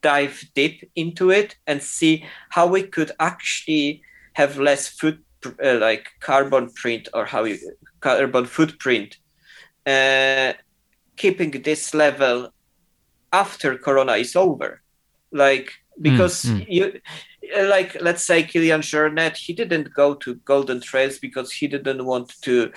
[0.00, 4.02] dive deep into it and see how we could actually
[4.34, 7.58] have less foot uh, like carbon print or how you
[8.00, 9.16] carbon footprint
[9.86, 10.52] uh,
[11.16, 12.52] keeping this level
[13.32, 14.82] after corona is over
[15.32, 16.66] like because mm, mm.
[16.68, 17.00] you
[17.68, 22.32] like let's say Kilian Jornet he didn't go to golden trails because he didn't want
[22.42, 22.72] to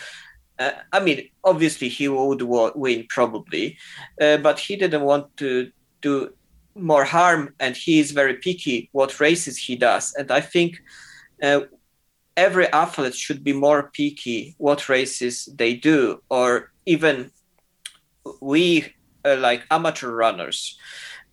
[0.59, 3.77] uh, I mean obviously he would win probably
[4.19, 6.33] uh, but he didn't want to do
[6.75, 10.81] more harm and he is very picky what races he does and I think
[11.43, 11.61] uh,
[12.37, 17.31] every athlete should be more picky what races they do or even
[18.41, 18.93] we
[19.25, 20.77] uh, like amateur runners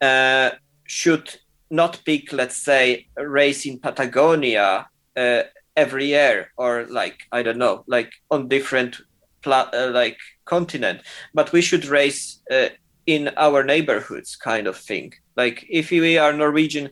[0.01, 0.51] uh,
[0.85, 1.37] should
[1.71, 5.43] not pick let's say a race in patagonia uh,
[5.77, 9.01] every year or like i don't know like on different
[9.43, 11.01] pla- uh, like continent.
[11.35, 12.69] But we should race uh,
[13.07, 15.13] in our neighborhoods kind of thing.
[15.37, 16.91] Like if we are norwegian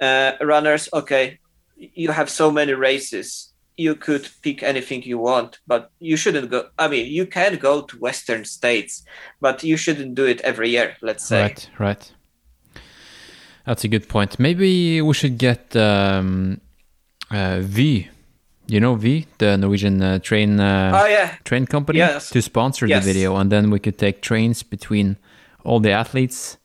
[0.00, 1.38] uh, runners okay
[1.80, 6.68] you have so many races you could pick anything you want, but you shouldn't go.
[6.78, 9.02] I mean, you can go to Western states,
[9.40, 10.96] but you shouldn't do it every year.
[11.00, 11.42] Let's say.
[11.42, 12.12] Right, right.
[13.64, 14.38] That's a good point.
[14.38, 16.60] Maybe we should get um,
[17.30, 18.10] uh, Vy.
[18.66, 21.34] You know v the Norwegian uh, train uh, oh, yeah.
[21.42, 22.30] train company, yes.
[22.30, 23.04] to sponsor yes.
[23.04, 25.16] the video, and then we could take trains between
[25.64, 26.56] all the athletes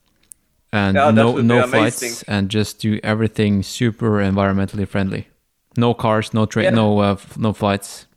[0.71, 5.27] and yeah, no no flights, and just do everything super environmentally friendly.
[5.77, 6.69] No cars, no train, yeah.
[6.71, 8.07] no uh, no flights.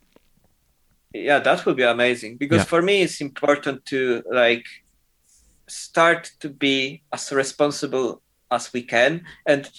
[1.13, 2.65] Yeah, that would be amazing because yeah.
[2.65, 4.65] for me it's important to like
[5.67, 8.21] start to be as responsible
[8.51, 9.69] as we can and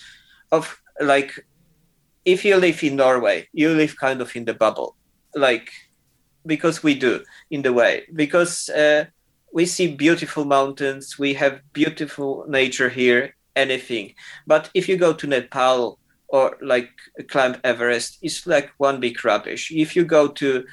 [0.52, 1.32] of like
[2.24, 4.96] if you live in Norway, you live kind of in the bubble,
[5.34, 5.70] like
[6.46, 9.04] because we do in the way because uh,
[9.52, 14.14] we see beautiful mountains, we have beautiful nature here, anything.
[14.46, 15.98] But if you go to Nepal
[16.28, 16.90] or like
[17.28, 19.70] climb Everest it's like one big rubbish.
[19.70, 20.64] If you go to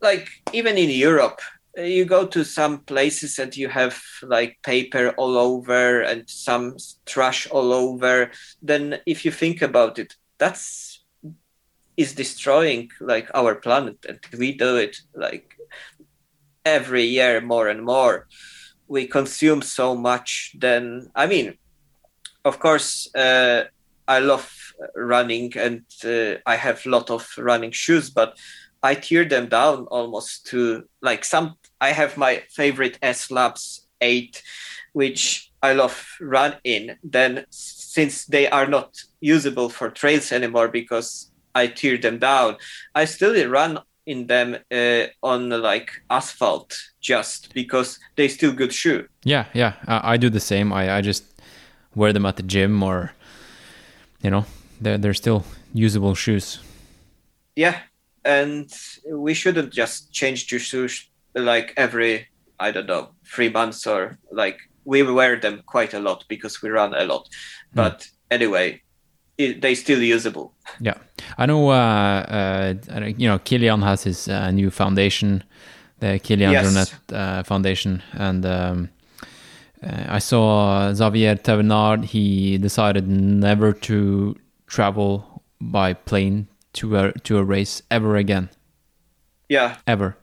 [0.00, 1.40] like even in Europe,
[1.76, 7.48] you go to some places and you have like paper all over and some trash
[7.50, 8.30] all over,
[8.62, 11.04] then if you think about it, that's
[11.96, 15.53] is destroying like our planet and we do it like
[16.64, 18.26] every year more and more
[18.88, 21.54] we consume so much then i mean
[22.44, 23.64] of course uh,
[24.06, 28.36] I love running and uh, I have a lot of running shoes, but
[28.82, 31.54] I tear them down almost to like some.
[31.80, 34.42] I have my favorite S Labs 8,
[34.92, 36.96] which I love run in.
[37.02, 42.56] Then, since they are not usable for trails anymore because I tear them down,
[42.94, 49.08] I still run in them uh, on like asphalt just because they still good shoe.
[49.24, 50.72] Yeah, yeah, I, I do the same.
[50.72, 51.24] I, I just
[51.94, 53.12] wear them at the gym or
[54.22, 54.44] you know
[54.80, 56.60] they're they're still usable shoes.
[57.56, 57.78] Yeah,
[58.24, 58.70] and
[59.10, 62.28] we shouldn't just change your shoes like every
[62.58, 66.68] I don't know three months or like we wear them quite a lot because we
[66.70, 67.28] run a lot.
[67.72, 67.76] Hmm.
[67.76, 68.82] But anyway,
[69.38, 70.54] it, they still usable.
[70.80, 70.98] Yeah,
[71.38, 71.68] I know.
[71.70, 75.42] Uh, uh, you know, Kilian has his uh, new foundation,
[76.00, 76.64] the Kilian Yes.
[76.66, 78.88] Jornet uh, Foundation, and um,
[79.82, 82.04] uh, I saw Xavier Thévenard.
[82.04, 84.34] He decided never to
[84.66, 88.48] travel by plane to a to a race ever again,
[89.48, 90.16] Yeah, ever.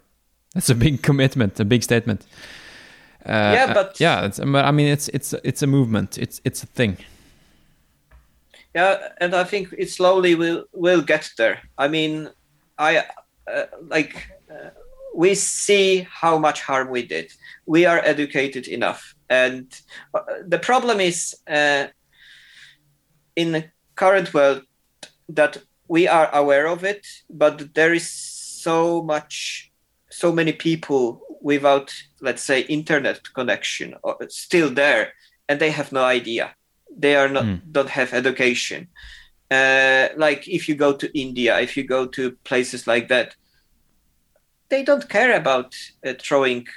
[0.54, 2.26] That's a big commitment, a big statement.
[3.26, 6.18] Uh, Yeah, but- yeah, it's, I mean, it's it's it's a movement.
[6.18, 6.98] It's it's a thing.
[8.74, 11.62] Yeah, and I think it slowly will will get there.
[11.78, 12.30] I mean,
[12.78, 13.04] I
[13.48, 14.70] uh, like uh,
[15.16, 17.32] we see how much harm we did.
[17.66, 19.68] We are educated enough, and
[20.14, 21.88] uh, the problem is uh,
[23.36, 23.66] in the
[23.96, 24.64] current world
[25.30, 25.58] that
[25.88, 29.72] we are aware of it, but there is so much,
[30.10, 35.14] so many people without, let's say, internet connection or still there,
[35.50, 36.56] and they have no idea.
[36.98, 37.62] They are not Mm.
[37.72, 38.88] don't have education.
[39.50, 43.36] Uh, like if you go to India, if you go to places like that,
[44.70, 45.76] they don't care about
[46.06, 46.68] uh, throwing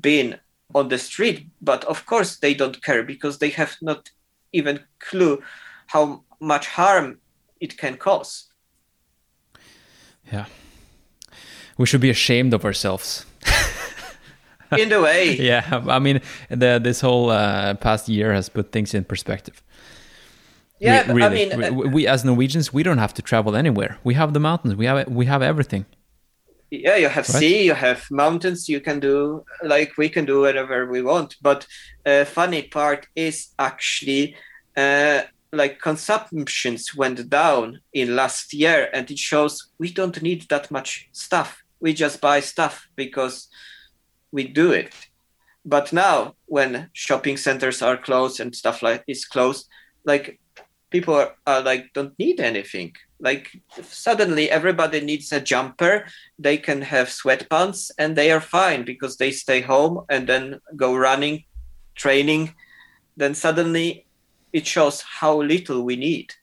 [0.00, 0.40] bin
[0.74, 1.46] on the street.
[1.60, 4.10] But of course, they don't care because they have not
[4.52, 5.42] even clue
[5.86, 7.20] how much harm
[7.60, 8.50] it can cause.
[10.32, 10.46] Yeah,
[11.78, 13.24] we should be ashamed of ourselves.
[14.78, 18.94] In a way, yeah i mean the this whole uh, past year has put things
[18.94, 19.62] in perspective.
[20.80, 21.10] Yeah.
[21.12, 23.98] Re- I mean, we, uh, we as norwegians we don't have to travel anywhere.
[24.04, 24.74] We have the mountains.
[24.74, 25.86] We have we have everything.
[26.70, 27.40] Yeah you have Right.
[27.40, 31.36] sea you have mountains you can do like we can do whatever we want.
[31.40, 31.66] But
[32.04, 34.36] uh, funny part is actually
[34.76, 35.22] uh,
[35.52, 41.08] like consumptions went down in last year and it shows we don't need that much
[41.12, 41.62] stuff.
[41.80, 43.48] We just buy stuff because
[44.34, 44.92] we do it.
[45.64, 49.68] But now when shopping centers are closed and stuff like is closed
[50.04, 50.40] like
[50.90, 52.92] people are, are like don't need anything.
[53.20, 53.46] Like
[53.80, 56.04] suddenly everybody needs a jumper
[56.38, 60.94] they can have sweatpants and they are fine because they stay home and then go
[60.96, 61.44] running
[61.94, 62.54] training.
[63.16, 64.06] Then suddenly
[64.52, 66.34] it shows how little we need.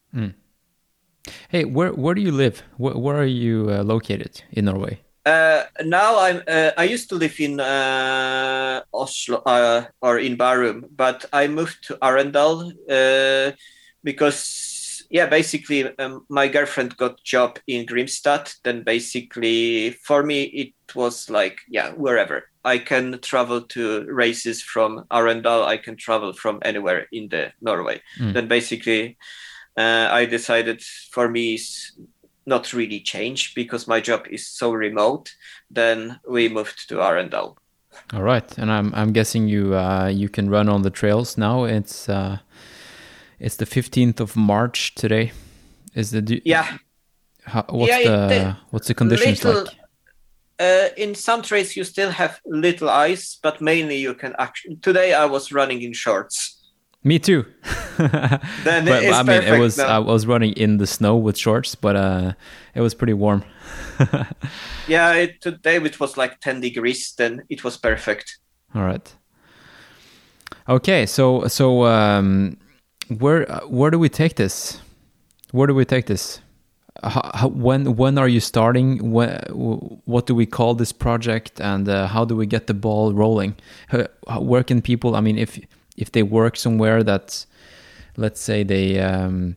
[1.49, 2.63] Hey where where do you live?
[2.77, 7.15] Where, where are you uh, located in norway uh, now i'm uh, i used to
[7.15, 13.51] live in uh, oslo uh, or in Bærum but i moved to arendal uh,
[14.03, 20.73] because yeah basically um, my girlfriend got job in grimstad then basically for me it
[20.95, 26.59] was like yeah wherever i can travel to races from arendal i can travel from
[26.63, 28.33] anywhere in the norway Mm.
[28.33, 29.17] then basically
[29.77, 31.93] uh, i decided for me is
[32.45, 35.35] not really change because my job is so remote
[35.69, 37.55] then we moved to arendal.
[38.13, 41.65] All right and i'm i'm guessing you uh, you can run on the trails now.
[41.65, 42.37] It's uh
[43.39, 45.31] it's the 15th of march today.
[45.95, 46.77] Is the do, yeah.
[47.43, 49.77] How, what's Yeah, the the what's the conditions little- like?
[50.59, 55.11] uh, in some trails you still have little ice but mainly you can actually today
[55.13, 56.60] i was running in shorts
[57.03, 57.45] Me too.
[57.97, 59.87] Then but I mean, it was now.
[59.87, 62.33] I was running in the snow with shorts, but uh,
[62.73, 63.43] it was pretty warm.
[64.87, 68.39] yeah it, today it was like 10 degrees then it was perfect
[68.73, 69.13] All right.
[70.69, 72.57] Okay, so so um,
[73.19, 74.79] where where do we take this?
[75.51, 76.39] Where do we take this?
[77.03, 79.11] How, how, when when are you starting?
[79.11, 79.37] When,
[80.05, 83.55] what do we call this project, and uh, how do we get the ball rolling?
[84.39, 85.15] Where can people?
[85.15, 85.59] I mean, if
[85.97, 87.45] if they work somewhere that,
[88.17, 89.55] let's say they um,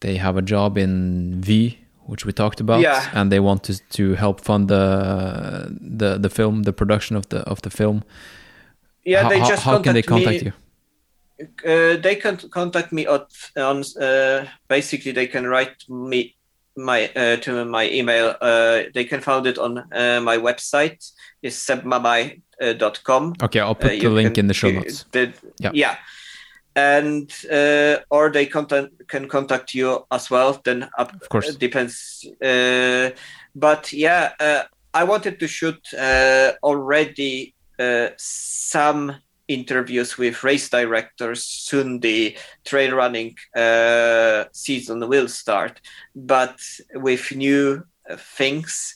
[0.00, 3.08] they have a job in Vy, which we talked about, Yeah.
[3.14, 7.38] and they want to to help fund the the the film, the production of the
[7.38, 8.02] of the film.
[9.04, 10.46] yeah how, they how- just how can they contact me.
[10.46, 10.52] you?
[11.66, 13.26] uh, they can contact me at,
[13.56, 16.36] on uh, basically they can write me
[16.76, 21.12] my uh, to my email uh, they can find it on uh, my website
[21.42, 25.04] is sebmamai.com Okay, I'll put Uh, the link can- in the show notes.
[25.12, 25.70] the- Yeah.
[25.74, 25.96] yeah
[26.74, 31.48] and uh, or they contact can contact you as well then up Of course.
[31.50, 33.10] it depends uh,
[33.54, 34.62] but yeah uh,
[34.94, 39.12] i wanted to shoot uh, already uh, some
[39.48, 42.34] interviews with race directors soon the
[42.64, 45.78] trail running uh, season will start
[46.14, 46.56] but
[46.94, 48.94] with new uh, things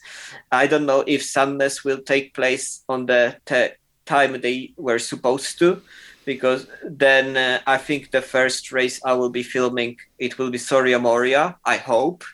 [0.51, 5.59] i don't know if Sandnes will take place on the te- time they were supposed
[5.59, 5.83] to
[6.27, 10.59] because then uh, I think the first race I will be filming it will be
[10.59, 11.57] Soria Moria.
[11.65, 12.25] I hope.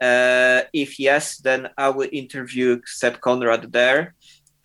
[0.00, 4.14] Uh, if yes, then I will interview Seb Conrad there,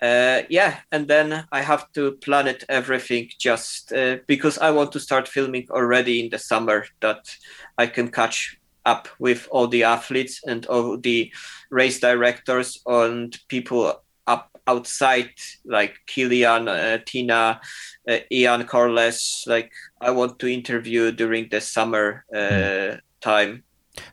[0.01, 4.91] uh, yeah, and then I have to plan it everything just uh, because I want
[4.93, 7.36] to start filming already in the summer that
[7.78, 8.59] I can catch
[8.90, 11.32] up with all the athletes and all the
[11.70, 15.34] race directors and people up outside
[15.66, 17.60] like Kilian, uh, Tina,
[18.08, 19.48] uh, Ian Corless.
[19.48, 19.72] Like
[20.02, 23.00] I want to interview during the summer mm.
[23.22, 23.64] time.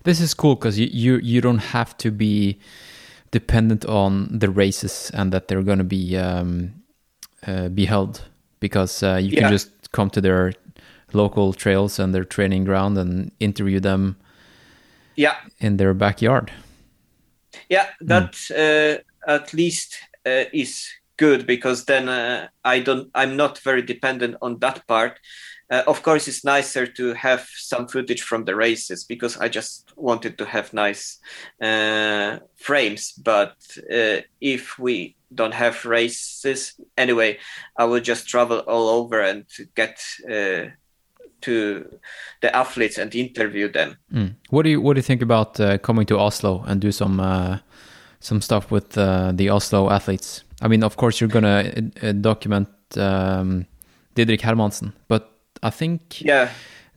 [0.05, 2.59] This is cool because you, you you don't have to be
[3.31, 6.72] dependent on the races and that they're going to be um,
[7.47, 8.24] uh, be held
[8.61, 9.41] because uh, you yeah.
[9.41, 10.53] can just come to their
[11.12, 14.16] local trails and their training ground and interview them
[15.17, 16.53] yeah in their backyard
[17.69, 18.97] yeah that mm.
[18.97, 19.97] uh, at least
[20.27, 25.19] uh, is good because then uh, i don't i'm not very dependent on that part
[25.69, 29.93] uh, of course, it's nicer to have some footage from the races because I just
[29.97, 31.19] wanted to have nice
[31.61, 33.12] uh, frames.
[33.12, 33.57] But
[33.93, 37.39] uh, if we don't have races anyway,
[37.77, 39.45] I will just travel all over and
[39.75, 40.01] get
[40.31, 40.71] uh,
[41.47, 41.84] to
[42.42, 43.97] the athletes and interview them.
[44.12, 44.34] Mm.
[44.51, 47.20] What do you What do you think about uh, coming to Oslo and do some
[47.20, 47.59] uh,
[48.20, 50.44] some stuff with the Oslo athletes?
[50.62, 51.62] I mean, of course, you're gonna
[52.20, 52.68] document.
[52.97, 53.66] Um,
[54.16, 55.30] Didrik Hermansen, but
[55.62, 56.51] I think yeah,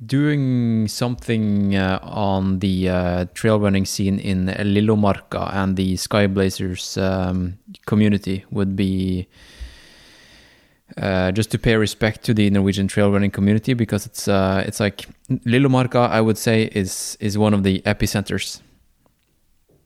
[0.03, 7.59] doing something uh, on the uh, trail running scene in Lillomarka and the Skyblazers um,
[7.85, 9.27] community would be
[10.97, 14.79] uh, just to pay respect to the Norwegian trail running community because it's uh, it's
[14.79, 18.61] like Lillomarka I would say is is one of the epicenters.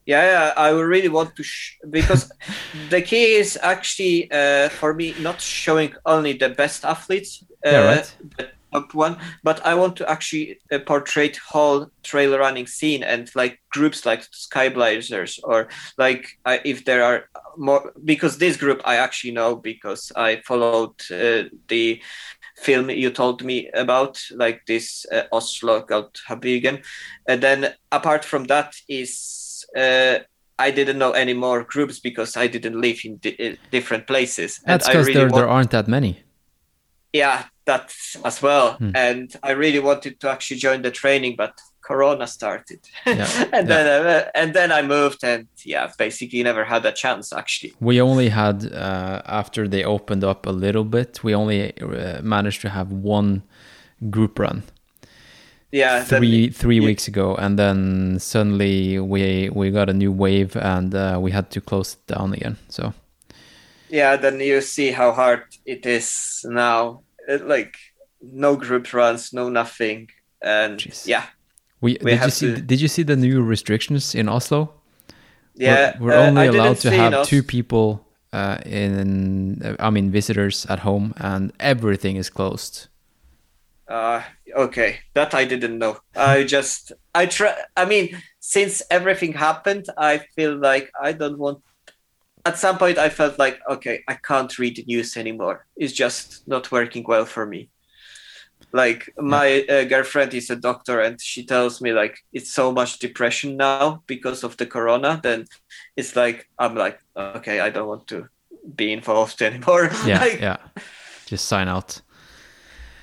[0.06, 2.32] Yeah, yeah I really want to sh- because
[2.90, 7.86] the key is actually uh, for me not showing only the best athletes, yeah, uh,
[7.86, 8.16] right.
[8.38, 13.30] but top one, but I want to actually uh, portray whole trail running scene and
[13.36, 19.32] like groups like Skyblazers or like if there are more because this group I actually
[19.32, 22.02] know because I followed uh, the
[22.58, 26.84] film you told me about like this uh, Oslo Goldhabigen
[27.28, 30.20] and then apart from that is uh,
[30.60, 34.62] I didn't know any more groups because I didn't live in di- different places.
[34.66, 35.36] That's because really there, want...
[35.36, 36.20] there aren't that many.
[37.12, 37.94] Yeah, that
[38.24, 38.74] as well.
[38.74, 38.92] Hmm.
[38.96, 43.28] And I really wanted to actually join the training, but Corona started, yeah.
[43.54, 43.84] and yeah.
[43.84, 47.34] then uh, and then I moved, and yeah, basically never had a chance.
[47.34, 52.22] Actually, we only had uh, after they opened up a little bit, we only uh,
[52.22, 53.44] managed to have one
[54.10, 54.64] group run.
[55.72, 60.94] Yeah, three three weeks ago, and then suddenly we we got a new wave, and
[60.96, 62.58] uh, we had to close it down again.
[62.70, 62.94] So
[63.90, 67.76] yeah, then you see how hard it is now it, like
[68.22, 70.10] no group runs, no nothing,
[70.42, 71.08] and Jeez.
[71.08, 71.26] yeah.
[71.84, 72.56] We, we did you see?
[72.56, 72.62] To...
[72.62, 74.74] Did you see the new restrictions in Oslo?
[75.54, 79.76] Yeah, we're, we're uh, only allowed to have two people uh, in.
[79.80, 82.88] I mean, visitors at home, and everything is closed.
[83.86, 84.24] Uh,
[84.56, 85.98] okay, that I didn't know.
[86.16, 87.54] I just I try.
[87.76, 91.60] I mean, since everything happened, I feel like I don't want
[92.46, 95.66] at some point I felt like, okay, I can't read the news anymore.
[95.76, 97.70] It's just not working well for me.
[98.74, 103.00] Like my uh, girlfriend is a doctor, and she tells me like it's so much
[103.00, 105.20] depression now because of the corona.
[105.22, 105.46] Then
[105.96, 108.28] it's like I'm like, okay, I don't want to
[108.76, 109.92] be involved anymore.
[110.06, 110.58] Yeah, like, yeah.
[111.28, 112.02] Just sign out.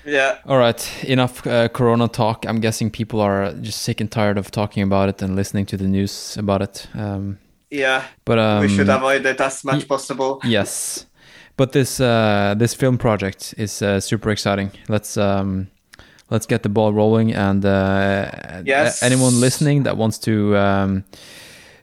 [0.04, 0.38] Yeah.
[0.46, 1.04] All right.
[1.04, 2.46] Enough uh, Corona talk.
[2.46, 5.76] I'm guessing people are just sick and tired of talking about it and listening to
[5.76, 6.88] the news about it.
[6.94, 7.38] Um,
[7.70, 10.40] yeah, but um, we should avoid it as much possible.
[10.44, 11.06] Yes,
[11.60, 14.70] but this uh, this film project is uh, super exciting.
[14.88, 15.68] Let's um,
[16.30, 19.02] let's get the ball rolling, and uh, yes.
[19.02, 21.04] anyone listening that wants to um,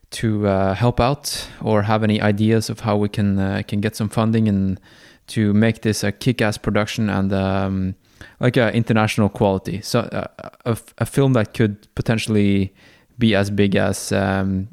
[0.09, 3.95] to uh, help out or have any ideas of how we can uh, can get
[3.95, 4.79] some funding and
[5.27, 7.93] to make this a kick-ass production and um,
[8.39, 9.81] like a international quality.
[9.81, 10.25] So uh,
[10.65, 12.73] a, a, film that could potentially
[13.19, 14.69] be as big as um,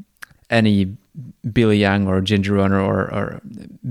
[0.48, 0.96] any
[1.52, 3.40] Billy Yang or Ginger Runner or, or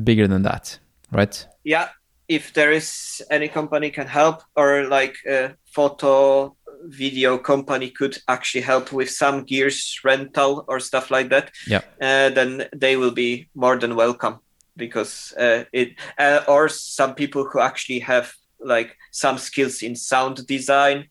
[0.04, 0.80] bigger than that,
[1.14, 1.48] right?
[1.64, 1.90] Yeah.
[2.28, 6.56] If there is any company can help or like a photo
[6.86, 12.30] video company could actually help with some gears rental or stuff like that, yeah, uh,
[12.30, 14.40] then they will be more than welcome
[14.76, 20.46] because uh, it uh, or some people who actually have like some skills in sound
[20.48, 21.08] design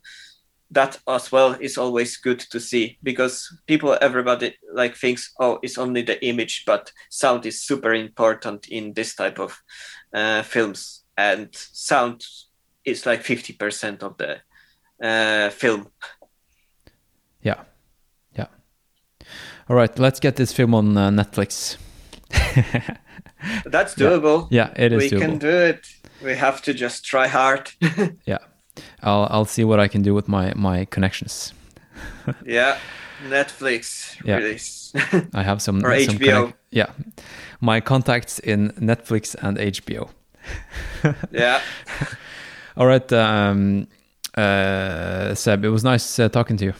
[0.73, 5.79] that as well is always good to see because people everybody like thinks oh it's
[5.79, 9.62] only the image but sound is super important in this type of
[10.14, 12.25] uh, films and sound
[12.85, 14.39] is like 50% of the
[15.07, 15.89] uh, film
[17.43, 17.61] yeah
[18.35, 18.47] yeah
[19.68, 21.77] all right let's get this film on uh, netflix
[23.64, 24.47] That's doable.
[24.51, 25.20] Yeah, it is we doable.
[25.20, 25.87] can do it.
[26.23, 27.70] We have to just try hard.
[28.27, 28.39] Yeah,
[29.03, 31.53] I'll I'll see what I can do with my my connections.
[32.47, 32.79] yeah,
[33.29, 34.37] Netflix Yeah.
[34.39, 34.93] release.
[35.35, 36.53] I have some Or some HBO.
[36.70, 36.87] yeah,
[37.61, 40.09] my contacts in Netflix and HBO.
[41.33, 41.61] yeah.
[42.77, 43.87] All right, um,
[44.37, 46.75] uh, Seb, it was nice uh, talking to you.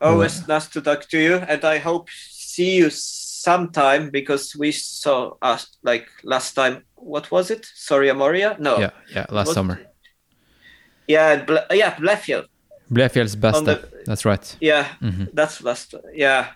[0.00, 5.34] Always nice to talk to you, and I hope see you sometime because we saw
[5.40, 6.82] us like last time.
[6.96, 7.66] What was it?
[7.74, 8.56] Soria Moria?
[8.58, 8.78] No.
[8.78, 9.78] Yeah, yeah, last What- summer.
[11.12, 12.44] Yeah, Ble- yeah, Blefjell.
[12.90, 13.64] Blefjell's best.
[13.64, 14.56] The- That's right.
[14.60, 15.28] Yeah, Mhm.
[15.34, 15.94] that's last.
[16.14, 16.46] Yeah,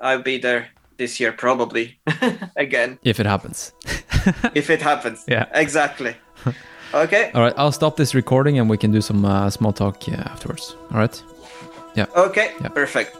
[0.00, 0.66] I'll be there
[0.98, 1.98] this year probably
[2.56, 3.72] again If it happens.
[4.54, 5.24] if it happens.
[5.28, 5.46] Yeah.
[5.54, 6.14] exactly.
[6.94, 7.30] Okay.
[7.34, 10.12] All right, I'll stop this recording and we can do some uh, small talk uh,
[10.32, 10.76] afterwards.
[10.92, 11.22] All right.
[11.96, 12.06] Yeah.
[12.16, 12.52] Okay.
[12.60, 12.68] Yeah.
[12.68, 13.10] Perfect.